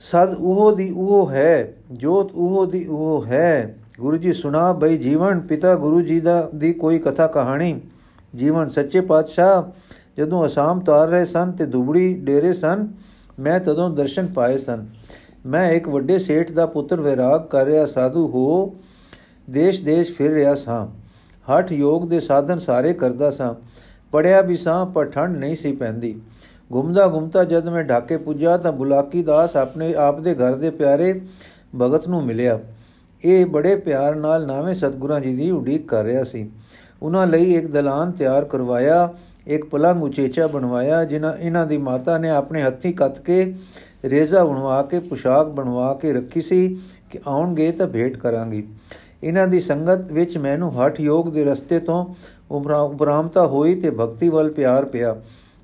[0.00, 5.40] ਸਦ ਉਹ ਦੀ ਉਹ ਹੈ, ਜੋਤ ਉਹ ਦੀ ਉਹ ਹੈ। ਗੁਰੂ ਜੀ ਸੁਣਾ ਬਈ ਜੀਵਨ
[5.40, 7.80] ਪਿਤਾ ਗੁਰੂ ਜੀ ਦਾ ਦੀ ਕੋਈ ਕਥਾ ਕਹਾਣੀ।
[8.36, 9.62] ਜੀਵਨ ਸੱਚੇ ਪਾਤਸ਼ਾਹ,
[10.18, 12.88] ਜਦੋਂ ਅਸਾਮ ਤਾਰ ਰਹੇ ਸਨ ਤੇ ਦੁਬੜੀ ਡੇਰੇ ਸਨ,
[13.40, 14.86] ਮੈਂ ਤਦੋਂ ਦਰਸ਼ਨ ਪਾਏ ਸਨ।
[15.46, 18.76] ਮੈਂ ਇੱਕ ਵੱਡੇ ਸੇਠ ਦਾ ਪੁੱਤਰ ਵਿਰਾਗ ਕਰ ਰਿਹਾ ਸਾਧੂ ਹੋ
[19.50, 20.86] ਦੇਸ਼-ਦੇਸ਼ ਫਿਰ ਰਿਹਾ ਸਾਂ।
[21.52, 23.54] ਹਠ ਯੋਗ ਦੇ ਸਾਧਨ ਸਾਰੇ ਕਰਦਾ ਸਾਂ।
[24.12, 26.20] ਪੜਿਆ ਵੀ ਸਾਂ, ਪਰ ਠੰਡ ਨਹੀਂ ਸੀ ਪੈਂਦੀ।
[26.72, 31.20] ਗੁੰਮਦਾ ਗੁੰਮਤਾ ਜਦ ਮੈਂ ਢਾਕੇ ਪੁੱਜਾ ਤਾਂ ਬੁਲਾਕੀ ਦਾਸ ਆਪਣੇ ਆਪ ਦੇ ਘਰ ਦੇ ਪਿਆਰੇ
[31.80, 32.60] ਭਗਤ ਨੂੰ ਮਿਲਿਆ।
[33.22, 36.48] ਇਹ ਬੜੇ ਪਿਆਰ ਨਾਲ ਨਾਵੇਂ ਸਤਗੁਰਾਂ ਜੀ ਦੀ ਉਡੀਕ ਕਰ ਰਿਹਾ ਸੀ।
[37.02, 39.08] ਉਹਨਾਂ ਲਈ ਇੱਕ ਦਲਾਨ ਤਿਆਰ ਕਰਵਾਇਆ,
[39.46, 43.54] ਇੱਕ ਪਲੰਗ ਉਚੇਚਾ ਬਣਵਾਇਆ, ਜਿਨ੍ਹਾਂ ਇਹਨਾਂ ਦੀ ਮਾਤਾ ਨੇ ਆਪਣੇ ਹੱਥੀਂ ਕੱਤ ਕੇ
[44.04, 46.76] ਰੇਜ਼ਾ ਬਣਵਾ ਕੇ, ਪੁਸ਼ਾਕ ਬਣਵਾ ਕੇ ਰੱਖੀ ਸੀ
[47.10, 48.62] ਕਿ ਆਉਣਗੇ ਤਾਂ ਭੇਟ ਕਰਾਂਗੀ।
[49.22, 52.04] ਇਹਨਾਂ ਦੀ ਸੰਗਤ ਵਿੱਚ ਮੈਨੂੰ ਹਠ ਯੋਗ ਦੇ ਰਸਤੇ ਤੋਂ
[52.50, 55.16] ਉਪਰਾਮਤਾ ਹੋਈ ਤੇ ਭਗਤੀ ਵੱਲ ਪਿਆਰ ਪਿਆ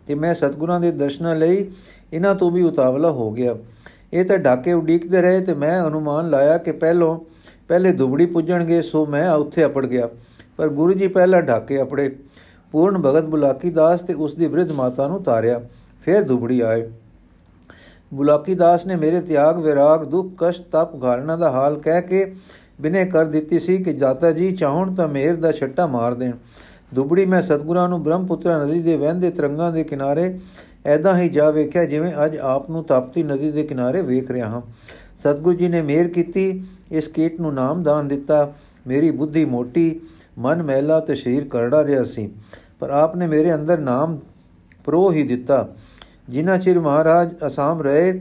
[0.06, 1.66] ਤੇ ਮੈਂ ਸਤਗੁਰਾਂ ਦੇ ਦਰਸ਼ਨਾਂ ਲਈ
[2.12, 3.54] ਇਹਨਾਂ ਤੋਂ ਵੀ ਉਤਾਵਲਾ ਹੋ ਗਿਆ।
[4.14, 7.18] ਇਹ ਤਾਂ ਢਾਕੇ ਉਡੀਕਦੇ ਰਹੇ ਤੇ ਮੈਂ ਅਨੁਮਾਨ ਲਾਇਆ ਕਿ ਪਹਿਲੋਂ
[7.68, 10.08] ਪਹਿਲੇ ਦੁਬੜੀ ਪੁੱਜਣਗੇ, ਸੋ ਮੈਂ ਉੱਥੇ ਅਪੜ ਗਿਆ।
[10.56, 12.16] ਪਰ ਗੁਰੂ ਜੀ ਪਹਿਲਾਂ ਢਾਕੇ ਅਪੜੇ।
[12.72, 15.60] ਪੂਰਨ ਭਗਤ ਬੁਲਾਕੀ ਦਾਸ ਤੇ ਉਸ ਦੀ ਬ੍ਰਿਧ ਮਾਤਾ ਨੂੰ ਤਾਰਿਆ।
[16.04, 16.90] ਫਿਰ ਦੁਬੜੀ ਆਏ।
[18.14, 22.34] ਬੁਲਾਕੀ ਦਾਸ ਨੇ ਮੇਰੇ ਤਿਆਗ, ਵਿਰਾਗ, ਦੁੱਖ, ਕਸ਼ਟ, ਤਪ, ਘਾਲਣਾ ਦਾ ਹਾਲ ਕਹਿ ਕੇ
[22.80, 26.32] ਬਿਨੇ ਕਰ ਦਿੱਤੀ ਸੀ ਕਿ ਜਾਤਾ ਜੀ ਚਾਹਣ ਤਾਂ ਮੇਰ ਦਾ ਛੱਟਾ ਮਾਰ ਦੇਣ।
[26.94, 30.38] ਦੁਬੜੀ ਮੈਂ ਸਤਗੁਰਾਂ ਨੂੰ ਬ੍ਰਹਮਪੁੱਤਰਾ ਨਦੀ ਦੇ ਵਹਿੰਦੇ ਤਰੰਗਾਂ ਦੇ ਕਿਨਾਰੇ
[30.86, 34.62] ਐਦਾਂ ਹੀ ਜਾ ਵੇਖਿਆ ਜਿਵੇਂ ਅੱਜ ਆਪ ਨੂੰ ਤਾਪਤੀ ਨਦੀ ਦੇ ਕਿਨਾਰੇ ਵੇਖ ਰਿਹਾ ਹਾਂ।
[35.18, 38.52] ਸਤਗੁਰੂ ਜੀ ਨੇ ਮਿਹਰ ਕੀਤੀ, ਇਸ ਕੀਟ ਨੂੰ ਨਾਮ ਦਾਨ ਦਿੱਤਾ,
[38.86, 40.00] ਮੇਰੀ ਬੁੱਧੀ ਮੋਟੀ,
[40.38, 42.30] ਮਨ ਮਹਿਲਾ ਤੇ ਸਰੀਰ ਕਰੜਾ ਰਿਹਾ ਸੀ।
[42.80, 44.18] ਪਰ ਆਪ ਨੇ ਮੇਰੇ ਅੰਦਰ ਨਾਮ
[44.84, 45.68] ਪ੍ਰੋ ਹੀ ਦਿੱਤਾ।
[46.30, 48.20] ਜਿਨ੍ਹਾਂ ਚਿਰ ਮਹਾਰਾਜ ਅਸਾਮ ਰਹੇ,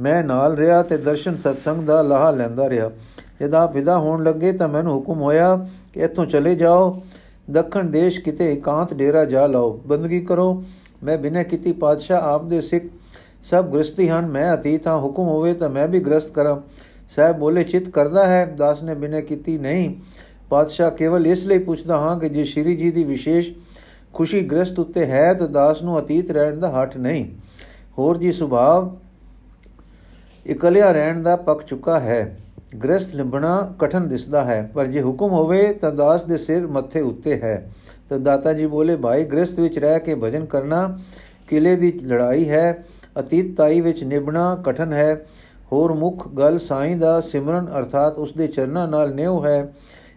[0.00, 2.90] ਮੈਂ ਨਾਲ ਰਿਹਾ ਤੇ ਦਰਸ਼ਨ ਸਤਸੰਗ ਦਾ ਲਾਹਾ ਲੈਂਦਾ ਰਿਹਾ।
[3.42, 7.02] ਜਦ ਆਪ ਵਿਦਾ ਹੋਣ ਲੱਗੇ ਤਾਂ ਮੈਨੂੰ ਹੁਕਮ ਹੋਇਆ ਕਿ ਇੱਥੋਂ ਚਲੇ ਜਾਓ।
[7.50, 10.64] ਦੱਖਣ ਦੇਸ਼ ਕਿਤੇ ਇਕਾਂਤ ਡੇਰਾ ਜਾ ਲਓ, ਬੰਦਗੀ ਕਰੋ।
[11.04, 12.84] ਮੈਂ ਬਿਨਾਂ ਕੀਤੀ ਪਾਤਸ਼ਾਹ ਆਪ ਦੇ ਸਿੱਖ।
[13.44, 16.56] ਸਭ ਗ੍ਰਸਤੀ ਹਨ, ਮੈਂ ਅਤੀਤ ਹਾਂ, ਹੁਕਮ ਹੋਵੇ ਤਾਂ ਮੈਂ ਵੀ ਗ੍ਰਸਤ ਕਰਾਂ।
[17.10, 19.96] ਸਾਹਿਬ ਬੋਲੇ, ਚਿਤ ਕਰਦਾ ਹੈ, ਦਾਸ ਨੇ ਬਿਨਾਂ ਕੀਤੀ ਨਹੀਂ।
[20.50, 23.52] ਪਾਤਸ਼ਾਹ ਕੇਵਲ ਇਸ ਲਈ ਪੁੱਛਦਾ ਹਾਂ ਕਿ ਜੇ ਸ਼੍ਰੀ ਜੀ ਦੀ ਵਿਸ਼ੇਸ਼
[24.12, 27.26] ਖੁਸ਼ੀ ਗ੍ਰਸਤ ਉੱਤੇ ਹੈ, ਤਾਂ ਦਾਸ ਨੂੰ ਅਤੀਤ ਰਹਿਣ ਦਾ ਹੱਟ ਨਹੀਂ।
[27.98, 28.96] ਹੋਰ ਜੀ ਸੁਭਾਵ,
[30.46, 32.38] ਇਕਲਿਆ ਰਹਿਣ ਦਾ ਪੱਕ ਚੁੱਕਾ ਹੈ।
[32.74, 37.40] ਗ੍ਰਸਤ ਲਿੰਬਣਾ ਕਠਨ ਦਿਸਦਾ ਹੈ, ਪਰ ਜੇ ਹੁਕਮ ਹੋਵੇ ਤਾਂ ਦਾਸ ਦੇ ਸਿਰ ਮੱਥੇ ਉੱਤੇ
[37.40, 37.70] ਹੈ।
[38.08, 40.98] ਤਾਂ ਦਾਤਾ ਜੀ ਬੋਲੇ, ਭਾਈ ਗ੍ਰਸਤ ਵਿੱਚ ਰਹਿ ਕੇ ਭਜਨ ਕਰਨਾ
[41.48, 42.84] ਕਿਲੇ ਦੀ ਲੜਾਈ ਹੈ,
[43.20, 45.24] ਅਤੀਤ ਤਾਈ ਵਿੱਚ ਨਿਭਣਾ ਕਠਨ ਹੈ।
[45.72, 49.72] ਹੋਰ ਮੁੱਖ ਗੱਲ, ਸਾਈਂ ਦਾ ਸਿਮਰਨ ਅਰਥਾਤ ਉਸ ਦੇ ਚਰਨਾਂ ਨਾਲ ਨਿਉ ਹੈ।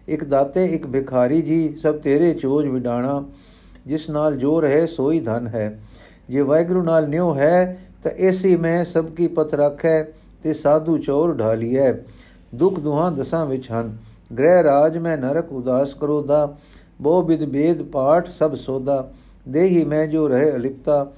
[0.08, 3.24] ਇੱਕ ਦਾਤੇ, ਇੱਕ ਭਿਖਾਰੀ ਜੀ, ਸਭ ਤੇਰੇ ਚੋਜ ਵਿਡਾਣਾ,
[3.88, 5.80] ਜਿਸ ਨਾਲ ਜੋ ਰਹੇ ਸੋਈ ਧਨ ਹੈ।
[6.30, 10.04] ਜੇ ਵਾਹਿਗੁਰੂ ਨਾਲ ਨਿਉ ਹੈ, ਤਾਂ ਐਸੀ ਮੈਂ ਸਭ ਕੀ ਪਤ ਰੱਖੈ,
[10.44, 11.94] ਤੇ ਸਾਧੂ ਚੋਰ ਢਾਲੀਐ।
[12.54, 13.96] ਦੁਖ ਦੁਹਾਂ ਦਸਾਂ ਵਿੱਚ ਹਨ।
[14.38, 16.56] ਗ੍ਰਹਿ ਰਾਜ ਮੈਂ ਨਰਕ ਉਦਾਸ ਕਰੋ ਦਾ
[17.02, 19.08] ਬਹੁ ਵਿਦ ਬੇਦ ਪਾਠ ਸਭ ਸੋਦਾ।
[19.50, 21.12] ਦੇਹੀ ਮੈਂ ਜੋ ਰਹੇ ਅਲਿਪਤਾ,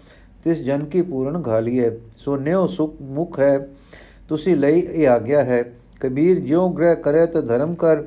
[0.43, 3.67] ਤਿਸ ਜਨ ਕੀ ਪੂਰਨ ਘਾਲੀਏ ਸੋ ਨਿਉ ਸੁਖ ਮੁਖ ਹੈ,
[4.29, 5.63] ਤੁਸੀਂ ਲਈ ਇਹ ਆਗਿਆ ਹੈ।
[6.01, 8.03] ਕਬੀਰ ਜਿਉ ਗ੍ਰਹਿ ਕਰੇ ਤਾਂ ਧਰਮ ਕਰ,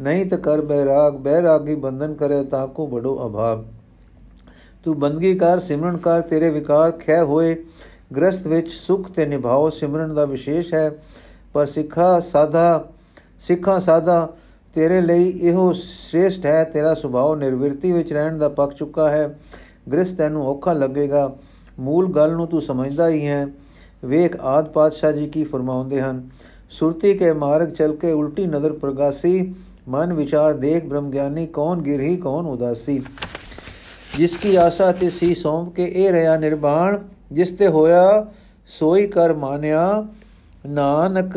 [0.00, 3.64] ਨਹੀਂ ਤਾਂ ਕਰ ਬੈਰਾਗ, ਬੈਰਾਗੀ ਬੰਧਨ ਕਰੇ ਤਾਂ ਕੋ ਬੜੋ ਅਭਾਵ
[4.84, 7.56] ਤੂੰ ਬੰਦਗੀ ਕਰ, ਸਿਮਰਨ ਕਰ, ਤੇਰੇ ਵਿਕਾਰ ਖੈ ਹੋਏ।
[8.16, 10.90] ਗ੍ਰਸਤ ਵਿੱਚ ਸੁਖ ਤੇ ਨਿਭਾਓ, ਸਿਮਰਨ ਦਾ ਵਿਸ਼ੇਸ਼ ਹੈ।
[11.54, 12.88] ਪਰ ਸਿੱਖਾ ਸਾਦਾ
[13.40, 14.32] ਸਿੱਖਾ ਸਾਦਾ
[14.74, 19.38] ਤੇਰੇ ਲਈ ਇਹੋ ਸ੍ਰੇਸ਼ਟ ਹੈ, ਤੇਰਾ ਸੁਭਾਅ ਨਿਰਵਿਰਤੀ ਵਿੱਚ ਰਹਿਣ ਦਾ ਪੱਕ ਚੁੱਕਾ ਹੈ।
[19.92, 21.36] ਗ੍ਰਸਤ ਤੈਨੂੰ ਔਖਾ ਲੱਗੇਗਾ।
[21.78, 23.48] ਮੂਲ ਗੱਲ ਨੂੰ ਤੂੰ ਸਮਝਦਾ ਹੀ ਹੈ।
[24.04, 26.28] ਵੇਖ, ਆਦ ਪਾਤਸ਼ਾਹ ਜੀ ਕੀ ਫਰਮਾਉਂਦੇ ਹਨ।
[26.70, 29.54] ਸੁਰਤੀ ਕੇ ਮਾਰਗ ਚਲ ਕੇ ਉਲਟੀ ਨਜ਼ਰ ਪ੍ਰਗਾਸੀ।
[29.88, 33.02] ਮਨ ਵਿਚਾਰ ਦੇਖ ਬ੍ਰਹਮ ਗਿਆਨੀ ਕੌਣ ਗਿਰਹੀ, ਕੌਣ ਉਦਾਸੀ।
[34.16, 36.98] ਜਿਸ ਕੀ ਆਸਾ ਤੇ ਸੀ ਸੌਂਪ ਕੇ ਇਹ ਰਿਆ ਨਿਰਵਾਣ,
[37.32, 38.26] ਜਿਸ ਤੇ ਹੋਇਆ
[38.66, 40.06] ਸੋਈ ਕਰ ਮਾਨਿਆ।
[40.64, 41.36] ਨਾਨਕ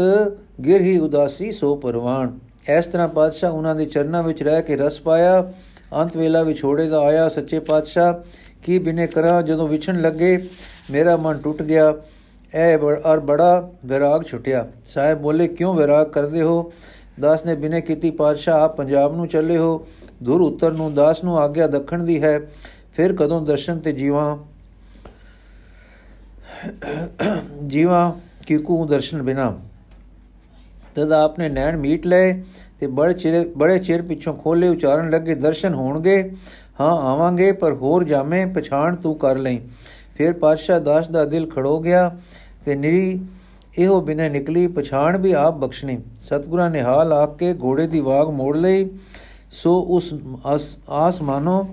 [0.65, 2.31] ਗਿਰਹੀ ਉਦਾਸੀ ਸੋ ਪਰਵਾਣ
[2.69, 5.41] ਇਸ ਤਰ੍ਹਾਂ ਪਾਤਸ਼ਾਹ ਉਹਨਾਂ ਦੇ ਚਰਨਾਂ ਵਿੱਚ ਰਹਿ ਕੇ ਰਸ ਪਾਇਆ।
[5.93, 8.13] ਅੰਤ ਵੇਲਾ ਵਿਛੋੜੇ ਦਾ ਆਇਆ ਸੱਚੇ ਪਾਤਸ਼ਾਹ,
[8.63, 10.50] ਕੀ ਬਿਨੇ ਕਰਾਂ ਜਦੋਂ ਵਿਛਣ ਲੱਗੇ,
[10.91, 11.93] ਮੇਰਾ ਮਨ ਟੁੱਟ ਗਿਆ।
[12.53, 16.72] ਐ ਔਰ ਬੜਾ ਵਿਰਾਗ ਛੁੱਟਿਆ। ਸਾਹਿਬ ਬੋਲੇ, ਕਿਉਂ ਵਿਰਾਗ ਕਰਦੇ ਹੋ?
[17.19, 19.88] ਦਾਸ ਨੇ ਬਿਨੇ ਕੀਤੀ ਪਾਤਸ਼ਾਹ ਆਪ ਪੰਜਾਬ ਨੂੰ ਚੱਲੇ ਹੋ।
[20.24, 22.39] ਦੂਰ ਉੱਤਰ ਨੂੰ, ਦਾਸ ਨੂੰ ਆਗਿਆ ਦੱਖਣ ਦੀ ਹੈ।
[22.93, 24.38] ਫਿਰ ਕਦੋਂ ਦਰਸ਼ਨ ਤੇ ਜੀਵਾਂ
[27.67, 28.12] ਜੀਵਾਂ
[28.48, 29.54] ਕਿਕੂ ਦਰਸ਼ਨ ਬਿਨਾ।
[30.96, 32.32] ਤਦ ਆਪਨੇ ਨੈਣ ਮੀਟ ਲਏ
[32.80, 36.32] ਤੇ ਬੜੇ ਚਿਰ ਬੜੇ ਚਿਰ ਪਿੱਛੋਂ ਖੋਲੇ ਉਚਾਰਨ ਲੱਗੇ, ਦਰਸ਼ਨ ਹੋਣਗੇ,
[36.82, 39.60] ਹਾਂ ਆਵਾਂਗੇ, ਪਰ ਹੋਰ ਜਾਵੇਂ ਪਛਾਣ ਤੂੰ ਕਰ ਲਈ।
[40.16, 42.10] ਫਿਰ ਪਾਤਸ਼ਾਹ ਦਾਸ ਦਾ ਦਿਲ ਖੜੋ ਗਿਆ
[42.66, 43.20] ਤੇ ਨਿਰੀ
[43.77, 48.30] ਇਹੋ ਬਿਨੇ ਨਿਕਲੀ, ਪਛਾਣ ਵੀ ਆਪ ਬਖਸ਼ਣੀ। ਸਤਗੁਰਾਂ ਨੇ ਹਾਲ ਆਖ ਕੇ ਘੋੜੇ ਦੀ ਵਾਗ
[48.30, 48.89] ਮੋੜ ਲਈ।
[49.51, 50.13] ਸੋ ਉਸ
[50.89, 51.66] ਆਸ ਮਾਨੋ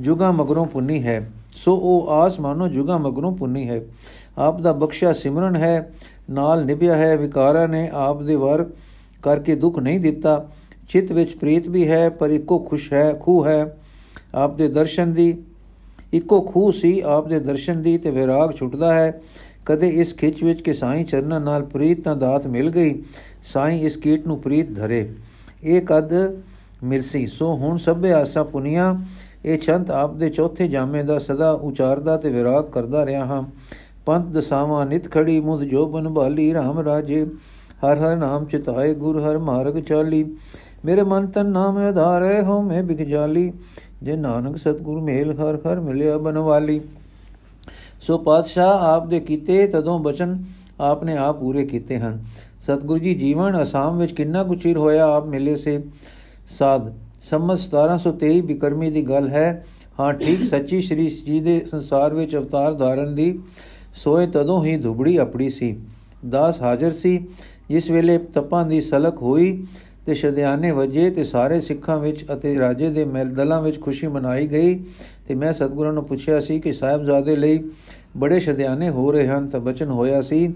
[0.00, 3.80] ਜੁਗਾ ਮਗਰੋਂ ਪੁੰਨੀ ਹੈ। ਸੋ ਉਹ ਆਸ ਮਾਨੋ ਜੁਗਾ ਮਗਰੋਂ ਪੁੰਨੀ ਹੈ।
[4.40, 5.90] ਆਪ ਦਾ ਬਖਸ਼ਿਆ ਸਿਮਰਨ ਹੈ,
[6.30, 8.64] ਨਾਲ ਨਿਭਿਆ ਹੈ, ਵਿਕਾਰਾਂ ਨੇ ਆਪ ਦੇ ਵਰ
[9.22, 10.44] ਕਰਕੇ ਦੁੱਖ ਨਹੀਂ ਦਿੱਤਾ।
[10.88, 13.76] ਚਿੱਤ ਵਿੱਚ ਪ੍ਰੀਤ ਵੀ ਹੈ, ਪਰ ਇੱਕੋ ਖੁਸ਼ ਹੈ ਖੂ ਹੈ।
[14.34, 15.36] ਆਪ ਦੇ ਦਰਸ਼ਨ ਦੀ,
[16.12, 19.20] ਇੱਕੋ ਖੂ ਸੀ ਆਪ ਦੇ ਦਰਸ਼ਨ ਦੀ ਤੇ ਵਿਰਾਗ ਛੁੱਟਦਾ ਹੈ।
[19.66, 23.02] ਕਦੇ ਇਸ ਖਿੱਚ ਵਿੱਚ ਕਿ ਸਾਈਂ ਚਰਨਾਂ ਨਾਲ ਪ੍ਰੀਤ ਤਾਂ ਦਾਤ ਮਿਲ ਗਈ,
[23.44, 25.08] ਸਾਈਂ ਇਸ ਕੀਟ ਨੂੰ ਪ੍ਰੀਤ ਧਰੇ।
[25.64, 26.12] ਇਹ ਕਦ
[26.82, 27.26] ਮਿਲਸੀ?
[27.26, 28.94] ਸੋ ਹੁਣ ਸਭੇ ਆਸਾ ਪੁਨੀਆਂ,
[29.44, 33.42] ਇਹ ਚੰਤ ਆਪ ਦੇ ਚੌਥੇ ਜਾਮੇ ਦਾ ਸਦਾ ਉਚਾਰਦਾ ਤੇ ਵਿਰਾਗ ਕਰਦਾ ਰਿਹਾ ਹਾਂ।
[34.10, 37.26] ਪੰਥ ਦਸਾਵਾਂ ਨਿਤ ਖੜੀ ਮੁਦ ਜੋ ਬਨ ਭਾਲੀ RAM ਰਾਜੇ,
[37.84, 40.36] ਹਰ ਹਰ ਨਾਮ ਚਿਤਾਏ ਗੁਰ ਹਰ ਮਾਰਗ ਚਾਲੀ।
[40.84, 43.52] ਮੇਰੇ ਮਨ ਤਨ ਨਾਮ ਆਧਾਰੇ ਹੋ ਮੈਂ ਬਿਕ ਜਾਲੀ।
[44.02, 46.80] ਜੇ ਨਾਨਕ ਸਤਗੁਰ ਮੇਲ ਹਰ ਹਰ ਮਿਲਿਆ ਬਨਵਾਲੀ
[48.00, 50.44] ਸੋ ਪਾਤਸ਼ਾਹ ਆਪ ਦੇ ਕੀਤੇ ਤਦੋਂ ਬਚਨ
[50.80, 52.24] ਆਪਨੇ ਆਪ ਪੂਰੇ ਕੀਤੇ ਹਨ।
[52.60, 55.84] ਸਤਗੁਰੂ ਜੀ ਜੀਵਨ ਅਸਾਮ ਵਿੱਚ ਕਿੰਨਾ ਕੁ ਚਿਰ ਹੋਇਆ ਆਪ ਮਿਲੇ ਸੇ?
[56.58, 59.66] ਸਾਧ, ਸੰਮਤ 1723 ਬਿਕਰਮੀ ਦੀ ਗੱਲ ਹੈ।
[60.00, 63.38] ਹਾਂ, ਠੀਕ ਸੱਚੀ ਸ਼੍ਰੀ ਜੀ ਦੇ ਸੰਸਾਰ ਵਿੱਚ ਅਵਤਾਰ ਧਾਰਨ ਦੀ
[63.94, 65.76] ਸੋਏ ਤਦੋਂ ਹੀ ਧੁਬੜੀ ਆਪੜੀ ਸੀ।
[66.28, 67.26] ਦਾਸ ਹਾਜ਼ਰ ਸੀ।
[67.68, 69.66] ਜਿਸ ਵੇਲੇ ਤਪਾਂ ਦੀ ਸਲਕ ਹੋਈ
[70.06, 74.84] ਤੇ ਸ਼ਦਿਆਨੇ ਵਜੇ ਤੇ ਸਾਰੇ ਸਿੱਖਾਂ ਵਿੱਚ ਅਤੇ ਰਾਜੇ ਦੇ ਦਲਾਂ ਵਿੱਚ ਖੁਸ਼ੀ ਮਨਾਈ ਗਈ
[75.28, 77.64] ਤੇ ਮੈਂ ਸਤਗੁਰਾਂ ਨੂੰ ਪੁੱਛਿਆ ਸੀ ਕਿ ਸਾਹਿਬਜ਼ਾਦੇ ਲਈ
[78.16, 80.54] ਬੜੇ ਸ਼ਦਿਆਨੇ ਹੋ ਰਹੇ ਹਨ ਤਾਂ ਬਚਨ ਹੋਇਆ ਸੀ,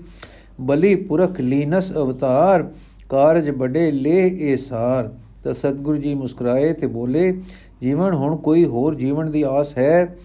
[0.60, 2.70] ਬਲੀ ਪੁਰਖ ਲੀਨਸ ਅਵਤਾਰ,
[3.08, 7.40] ਕਾਰਜ ਬੜੇ ਲੇ ਏ ਸਾਰ। ਤਾਂ ਸਤਗੁਰੂ ਜੀ ਮੁਸਕਰਾਏ ਤੇ ਬੋਲੇ,
[7.82, 10.16] ਜੀਵਨ ਹੁਣ ਕੋਈ ਹੋਰ ਜੀਵਨ ਦੀ ਆਸ ਹੈ?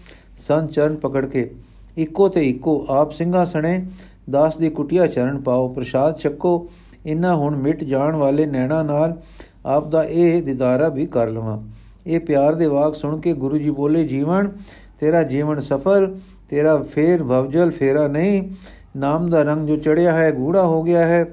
[0.48, 1.52] ਸੰਚਰਨ ਪਕੜ ਕੇ
[1.98, 3.86] ਇੱਕੋ ਤੇ ਇੱਕੋ ਆਪ ਸਿੰਘਾਂ ਸਣੇ,
[4.30, 6.70] ਦਾਸ ਦੀ ਕੁਟਿਆ ਚਰਨ ਪਾਓ, ਪ੍ਰਸ਼ਾਦ ਛਕੋ
[7.06, 9.22] ਇਨਾ ਹੁਣ ਮਿਟ ਜਾਣ ਵਾਲੇ ਨੈਣਾ ਨਾਲ
[9.66, 11.60] ਆਪ ਦਾ ਇਹ ਦਿਦਾਰਾ ਵੀ ਕਰ ਲਵਾਂ।
[12.08, 14.52] ਇਹ ਪਿਆਰ ਦੇ ਵਾਕ ਸੁਣ ਕੇ ਗੁਰੂ ਜੀ ਬੋਲੇ, ਜੀਵਨ,
[15.00, 16.18] ਤੇਰਾ ਜੀਵਨ ਸਫਲ,
[16.50, 18.50] ਤੇਰਾ ਫੇਰ ਭਵਜਲ ਫੇਰਾ ਨਹੀਂ,
[18.98, 21.26] ਨਾਮ ਦਾ ਰੰਗ ਜੋ ਚੜਿਆ ਹੈ ਗੂੜਾ ਹੋ ਗਿਆ ਹੈ।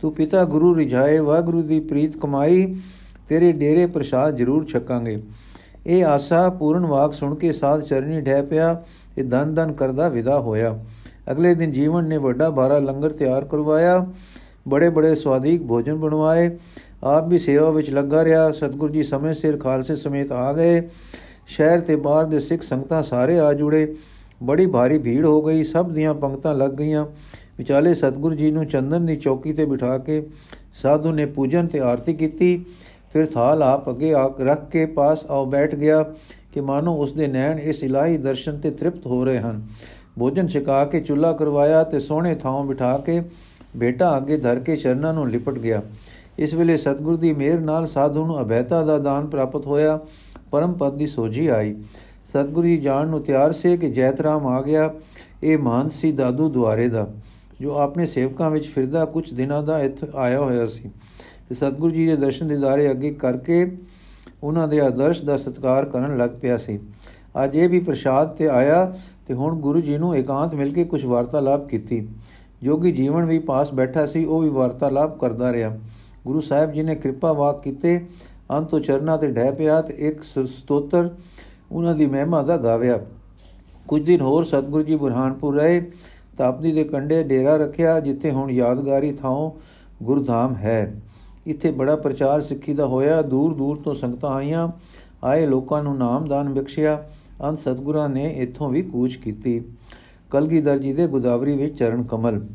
[0.00, 2.76] ਤੂੰ ਪਿਤਾ ਗੁਰੂ ਰਿਝਾਏ ਵਾਗੁਰੂ ਦੀ ਪ੍ਰੀਤ ਕਮਾਈ,
[3.28, 5.22] ਤੇਰੇ ਡੇਰੇ ਪ੍ਰਸਾਦ ਜ਼ਰੂਰ ਛਕਾਂਗੇ।
[5.86, 8.82] ਇਹ ਆਸਾ ਪੂਰਨ ਵਾਕ ਸੁਣ ਕੇ ਸਾਧ ਚਰਨੀ ਢਹਿ ਪਿਆ।
[9.16, 10.78] ਤੇ ਦਨ ਦਨ ਕਰਦਾ ਵਿਦਾ ਹੋਇਆ।
[11.32, 14.06] ਅਗਲੇ ਦਿਨ ਜੀਵਨ ਨੇ ਵੱਡਾ ਭਾਰਾ ਲੰਗਰ ਤਿਆਰ ਕਰਵਾਇਆ।
[14.68, 16.58] ਬੜੇ ਬੜੇ ਸਵਾਦੀਕ ਭੋਜਨ ਬਣਵਾਏ।
[17.04, 20.88] ਆਪ ਵੀ ਸੇਵਾ ਵਿੱਚ ਲੱਗਾ ਰਿਹਾ। ਸਤਿਗੁਰੂ ਜੀ ਸਮੇਂ ਸਿਰ ਖਾਲਸੇ ਸਮੇਤ ਆ ਗਏ।
[21.46, 23.94] ਸ਼ਹਿਰ ਤੇ ਬਾਹਰ ਦੇ ਸਿੱਖ ਸੰਗਤਾਂ ਸਾਰੇ ਆ ਜੁੜੇ।
[24.42, 27.06] ਬੜੀ ਭਾਰੀ ਭੀੜ ਹੋ ਗਈ। ਸਭ ਦੀਆਂ ਪੰਕਤਾਂ ਲੱਗ ਗਈਆਂ।
[27.58, 30.26] ਵਿਚਾਲੇ ਸਤਿਗੁਰੂ ਜੀ ਨੂੰ ਚੰਦਨ ਦੀ ਚੌਕੀ ਤੇ ਬਿਠਾ ਕੇ
[30.82, 32.64] ਸਾਧੂ ਨੇ ਪੂਜਨ ਤੇ ਆਰਤੀ ਕੀਤੀ।
[33.12, 36.04] ਫਿਰ ਥਾਲ ਆਪ ਅੱਗੇ ਰੱਖ ਕੇ ਪਾਸ ਆਉ ਬੈਠ ਗਿਆ।
[36.54, 39.62] ਕਿ ਮਾਨੋ ਉਸ ਦੇ ਨੈਣ ਇਸ ਇਲਾਹੀ ਦਰਸ਼ਨ ਤੇ ਤ੍ਰਿਪਤ ਹੋ ਰਹੇ ਹਨ।
[40.18, 43.22] ਭੋਜਨ ਛਕਾ ਕੇ ਚੁੱਲਾ ਕਰਵਾਇਆ ਤੇ ਸੋਹਣੇ ਥਾਂ ਬਿਠਾ ਕੇ
[43.76, 45.82] ਬੇਟਾ ਅੱਗੇ ਧਰ ਕੇ ਚਰਨਾਂ ਨੂੰ ਲਿਪਟ ਗਿਆ।
[46.38, 49.98] ਇਸ ਵੇਲੇ ਸਤਗੁਰ ਦੀ ਮਿਹਰ ਨਾਲ ਸਾਧੂ ਨੂੰ ਅਭੈਤਾ ਦਾ ਦਾਨ ਪ੍ਰਾਪਤ ਹੋਇਆ।
[50.50, 51.74] ਪਰਮ ਪਦ ਦੀ ਸੋਝੀ ਆਈ।
[52.26, 54.90] ਸਤਗੁਰੂ ਜੀ ਜਾਣ ਨੂੰ ਤਿਆਰ ਸੇ ਕਿ ਜੈਤਰਾਮ ਆ ਗਿਆ।
[55.42, 57.06] ਇਹ ਮਾਨ ਸੀ ਦਾਦੂ ਦੁਆਰੇ ਦਾ,
[57.60, 60.90] ਜੋ ਆਪਣੇ ਸੇਵਕਾਂ ਵਿੱਚ ਫਿਰਦਾ ਕੁਝ ਦਿਨਾਂ ਦਾ ਇੱਥੇ ਆਇਆ ਹੋਇਆ ਸੀ।
[61.48, 63.64] ਤੇ ਸਤਗੁਰੂ ਜੀ ਦੇ ਦਰਸ਼ਨ ਦਿਦਾਰੇ ਅੱਗੇ ਕਰਕੇ
[64.44, 66.78] ਉਹਨਾਂ ਦੇ ਆਦਰਸ਼ ਦਾ ਸਤਿਕਾਰ ਕਰਨ ਲੱਗ ਪਿਆ ਸੀ।
[67.44, 68.94] ਅੱਜ ਇਹ ਵੀ ਪ੍ਰਸ਼ਾਦ ਤੇ ਆਇਆ
[69.26, 72.08] ਤੇ ਹੁਣ ਗੁਰੂ ਜੀ ਨੂੰ ਇਕਾਂਤ ਮਿਲ ਕੇ ਕੁਝ ਵਾਰਤਾਲਾਪ ਕੀਤੀ।
[72.62, 75.76] ਜੋਗੀ ਜੀਵਨ ਵੀ ਪਾਸ ਬੈਠਾ ਸੀ, ਉਹ ਵੀ ਵਾਰਤਾਲਾਪ ਕਰਦਾ ਰਿਹਾ।
[76.26, 78.06] ਗੁਰੂ ਸਾਹਿਬ ਜੀ ਨੇ ਕਿਰਪਾ ਵਾਕ ਕੀਤੇ,
[78.50, 81.10] ਅੰਤੋ ਚਰਨਾ ਤੇ ਢਹਿ ਪਿਆ ਤੇ ਇੱਕ ਸਤੋਤਰ
[81.72, 82.98] ਉਹਨਾਂ ਦੀ ਮਹਿਮਾ ਦਾ ਗਾਵਿਆ।
[83.88, 85.80] ਕੁਝ ਦਿਨ ਹੋਰ ਸਤਗੁਰੂ ਜੀ ਬੁਰਹਾਨਪੁਰ ਰਹੇ
[86.38, 89.50] ਤਾਪਦੀ ਦੇ ਕੰਡੇ ਡੇਰਾ ਰੱਖਿਆ, ਜਿੱਥੇ ਹੁਣ ਯਾਦਗਾਰੀ ਥਾਂ
[90.02, 90.94] ਗੁਰਧਾਮ ਹੈ।
[91.46, 94.68] ਇੱਥੇ ਬੜਾ ਪ੍ਰਚਾਰ ਸਿੱਖੀ ਦਾ ਹੋਇਆ। ਦੂਰ ਦੂਰ ਤੋਂ ਸੰਗਤਾਂ ਆਈਆਂ।
[95.24, 97.04] ਆਏ ਲੋਕਾਂ ਨੂੰ ਨਾਮਦਾਨ ਬਖਸ਼ਿਆ।
[97.42, 99.62] ਅੰਤ ਸਤਗੁਰਾਂ ਨੇ ਇੱਥੋਂ ਵੀ ਕੂਚ ਕੀਤੀ।
[100.30, 102.46] ਕਲਗੀਧਰ ਜੀ ਦੇ ਗੋਦਾਵਰੀ ਵਿੱਚ ਚਰਨ ਕਮਲ।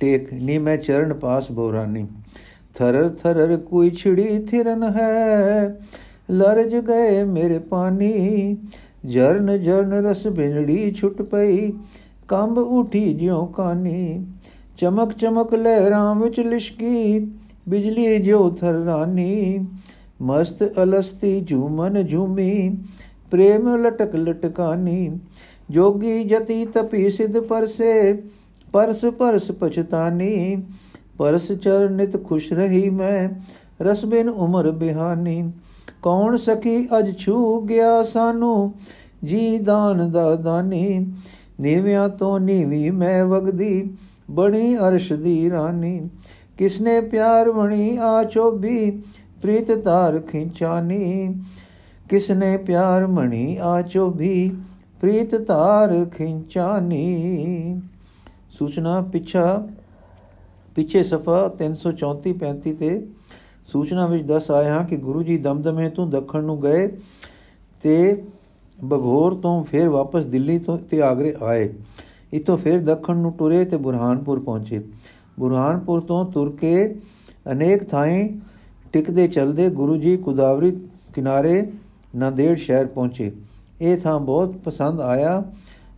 [0.00, 2.06] ਟੇਕ ਨੀ ਮੈਂ ਚਰਨ ਪਾਸ ਬੋਰਾਨੀ।
[2.74, 5.80] ਥਰਰ ਥਰਰ ਕੋਈ ਛਿੜੀ ਥਿਰਨ ਹੈ।
[6.30, 8.56] ਲਰਜ ਗਏ ਮੇਰੇ ਪਾਣੀ
[9.06, 11.72] ਜਰਨ ਜਰਨ ਰਸ ਬਿਨੜੀ ਛੁੱਟ ਪਈ।
[12.28, 14.26] ਕੰਬ ਉਠੀ ਜਿਉ ਕਾਨੀ।
[14.78, 17.20] ਚਮਕ ਚਮਕ ਲਹਿਰਾਂ ਵਿੱਚ ਲਿਸ਼ਕੀ।
[17.68, 19.66] ਬਿਜਲੀ ਜਿਉ ਥਰਾਨੀ
[20.22, 22.76] ਮਸਤ ਅਲਸਤੀ ਝੂਮਨ ਝੂਮੀ,
[23.30, 25.10] ਪ੍ਰੇਮ ਲਟਕ ਲਟਕਾਨੀ,
[25.70, 28.22] ਜੋਗੀ ਜਤੀ ਤਪੀ ਸਿਧ ਪਰਸੇ,
[28.72, 30.62] ਪਰਸ ਪਰਸ ਪਛਤਾਨੀ,
[31.18, 33.28] ਪਰਸ ਚਰਨਿਤ ਖੁਸ਼ ਰਹੀ ਮੈਂ,
[33.82, 35.52] ਰਸ ਬਿਨ ਉਮਰ ਬਿਹਾਨੀ।
[36.02, 38.72] ਕੌਣ ਸਕੀ ਅਜ ਛੂ ਗਿਆ ਸਾਨੂੰ,
[39.24, 41.06] ਜੀ ਦਾਨ ਦਾ ਦਾਨੀ।
[41.60, 43.90] ਨੀਵਿਆਂ ਤੋਂ ਨੀਵੀ ਮੈਂ ਵਗਦੀ,
[44.30, 46.08] ਬਣੀ ਅਰਸ਼ ਦੀ ਰਾਨੀ।
[46.58, 48.90] ਕਿਸਨੇ ਪਿਆਰ ਬਣੀ ਆ ਚੋਬੀ,
[49.42, 51.34] ਪ੍ਰੀਤ ਤਾਰ ਖਿੰਚਾਨੀ।
[52.08, 54.56] ਕਿਸਨੇ ਪਿਆਰ ਮਣੀ ਆ ਚੋਬੀ,
[55.00, 57.80] ਪ੍ਰੀਤ ਤਾਰ ਖਿੰਚਾਨੀ।
[58.58, 59.68] ਸੂਚਨਾ ਪਿਛਾ,
[60.74, 63.06] ਪਿੱਛੇ ਸਫਾ 334 35 ਤੇ
[63.66, 66.88] ਸੂਚਨਾ ਵਿੱਚ ਦੱਸ ਆਇਆ ਹਾਂ ਕਿ ਗੁਰੂ ਜੀ ਦਮਦਮੇ ਤੋਂ ਦੱਖਣ ਨੂੰ ਗਏ
[67.82, 68.22] ਤੇ
[68.84, 71.74] ਬਗੋਰ ਤੋਂ ਫਿਰ ਵਾਪਸ ਦਿੱਲੀ ਤੋਂ ਤੇ ਆਗਰੇ ਆਏ।
[72.32, 74.82] ਇਤੋਂ ਫਿਰ ਦੱਖਣ ਨੂੰ ਟੁਰੇ ਤੇ ਬੁਰਹਾਨਪੁਰ ਪਹੁੰਚੇ।
[75.38, 76.94] ਬੁਰਹਾਨਪੁਰ ਤੋਂ ਤੁਰ ਕੇ
[77.52, 78.28] ਅਨੇਕ ਥਾਈਂ
[78.92, 80.70] ਟਿਕਦੇ ਚਲਦੇ ਗੁਰੂ ਜੀ ਕੁਦਾਵਰੀ
[81.14, 81.62] ਕਿਨਾਰੇ
[82.16, 83.30] ਨੰਦੇੜ ਸ਼ਹਿਰ ਪਹੁੰਚੇ।
[83.80, 85.42] ਇਹ ਥਾਂ ਬਹੁਤ ਪਸੰਦ ਆਇਆ।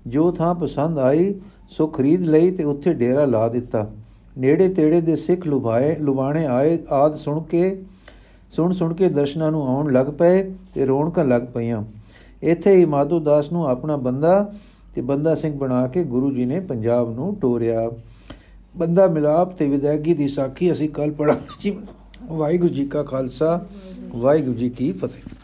[0.07, 1.35] ਜੋ ਥਾਂ ਪਸੰਦ ਆਈ,
[1.71, 3.87] ਸੋ ਖਰੀਦ ਲਈ ਤੇ ਉੱਥੇ ਡੇਰਾ ਲਾ ਦਿੱਤਾ।
[4.39, 7.83] ਨੇੜੇ ਤੇੜੇ ਦੇ ਸਿੱਖ ਲੁਭਾਏ ਲੁਬਾਣੇ ਆਏ, ਆਦ ਸੁਣ ਕੇ,
[8.51, 10.43] ਸੁਣ ਸੁਣ ਕੇ ਦਰਸ਼ਨਾਂ ਨੂੰ ਆਉਣ ਲੱਗ ਪਏ
[10.75, 11.83] ਤੇ ਰੌਣਕਾਂ ਲੱਗ ਪਈਆਂ।
[12.43, 14.53] ਇੱਥੇ ਹੀ ਮਾਧੋ ਦਾਸ ਨੂੰ ਆਪਣਾ ਬੰਦਾ
[14.95, 17.91] ਤੇ ਬੰਦਾ ਸਿੰਘ ਬਣਾ ਕੇ ਗੁਰੂ ਜੀ ਨੇ ਪੰਜਾਬ ਨੂੰ ਟੋਰਿਆ।
[18.77, 21.79] ਬੰਦਾ ਮਿਲਾਪ ਤੇ ਵਿਦਾਇਗੀ ਦੀ ਸਾਖੀ ਅਸੀਂ ਕੱਲ ਪੜਾਂਗੇ ਜੀ।
[22.27, 23.67] ਵਾਹਿਗੁਰੂ ਜੀ ਕਾ ਖਾਲਸਾ,
[24.09, 25.40] ਵਾਹਿਗੁਰੂ ਜੀ ਕੀ ਫਤਿਹ।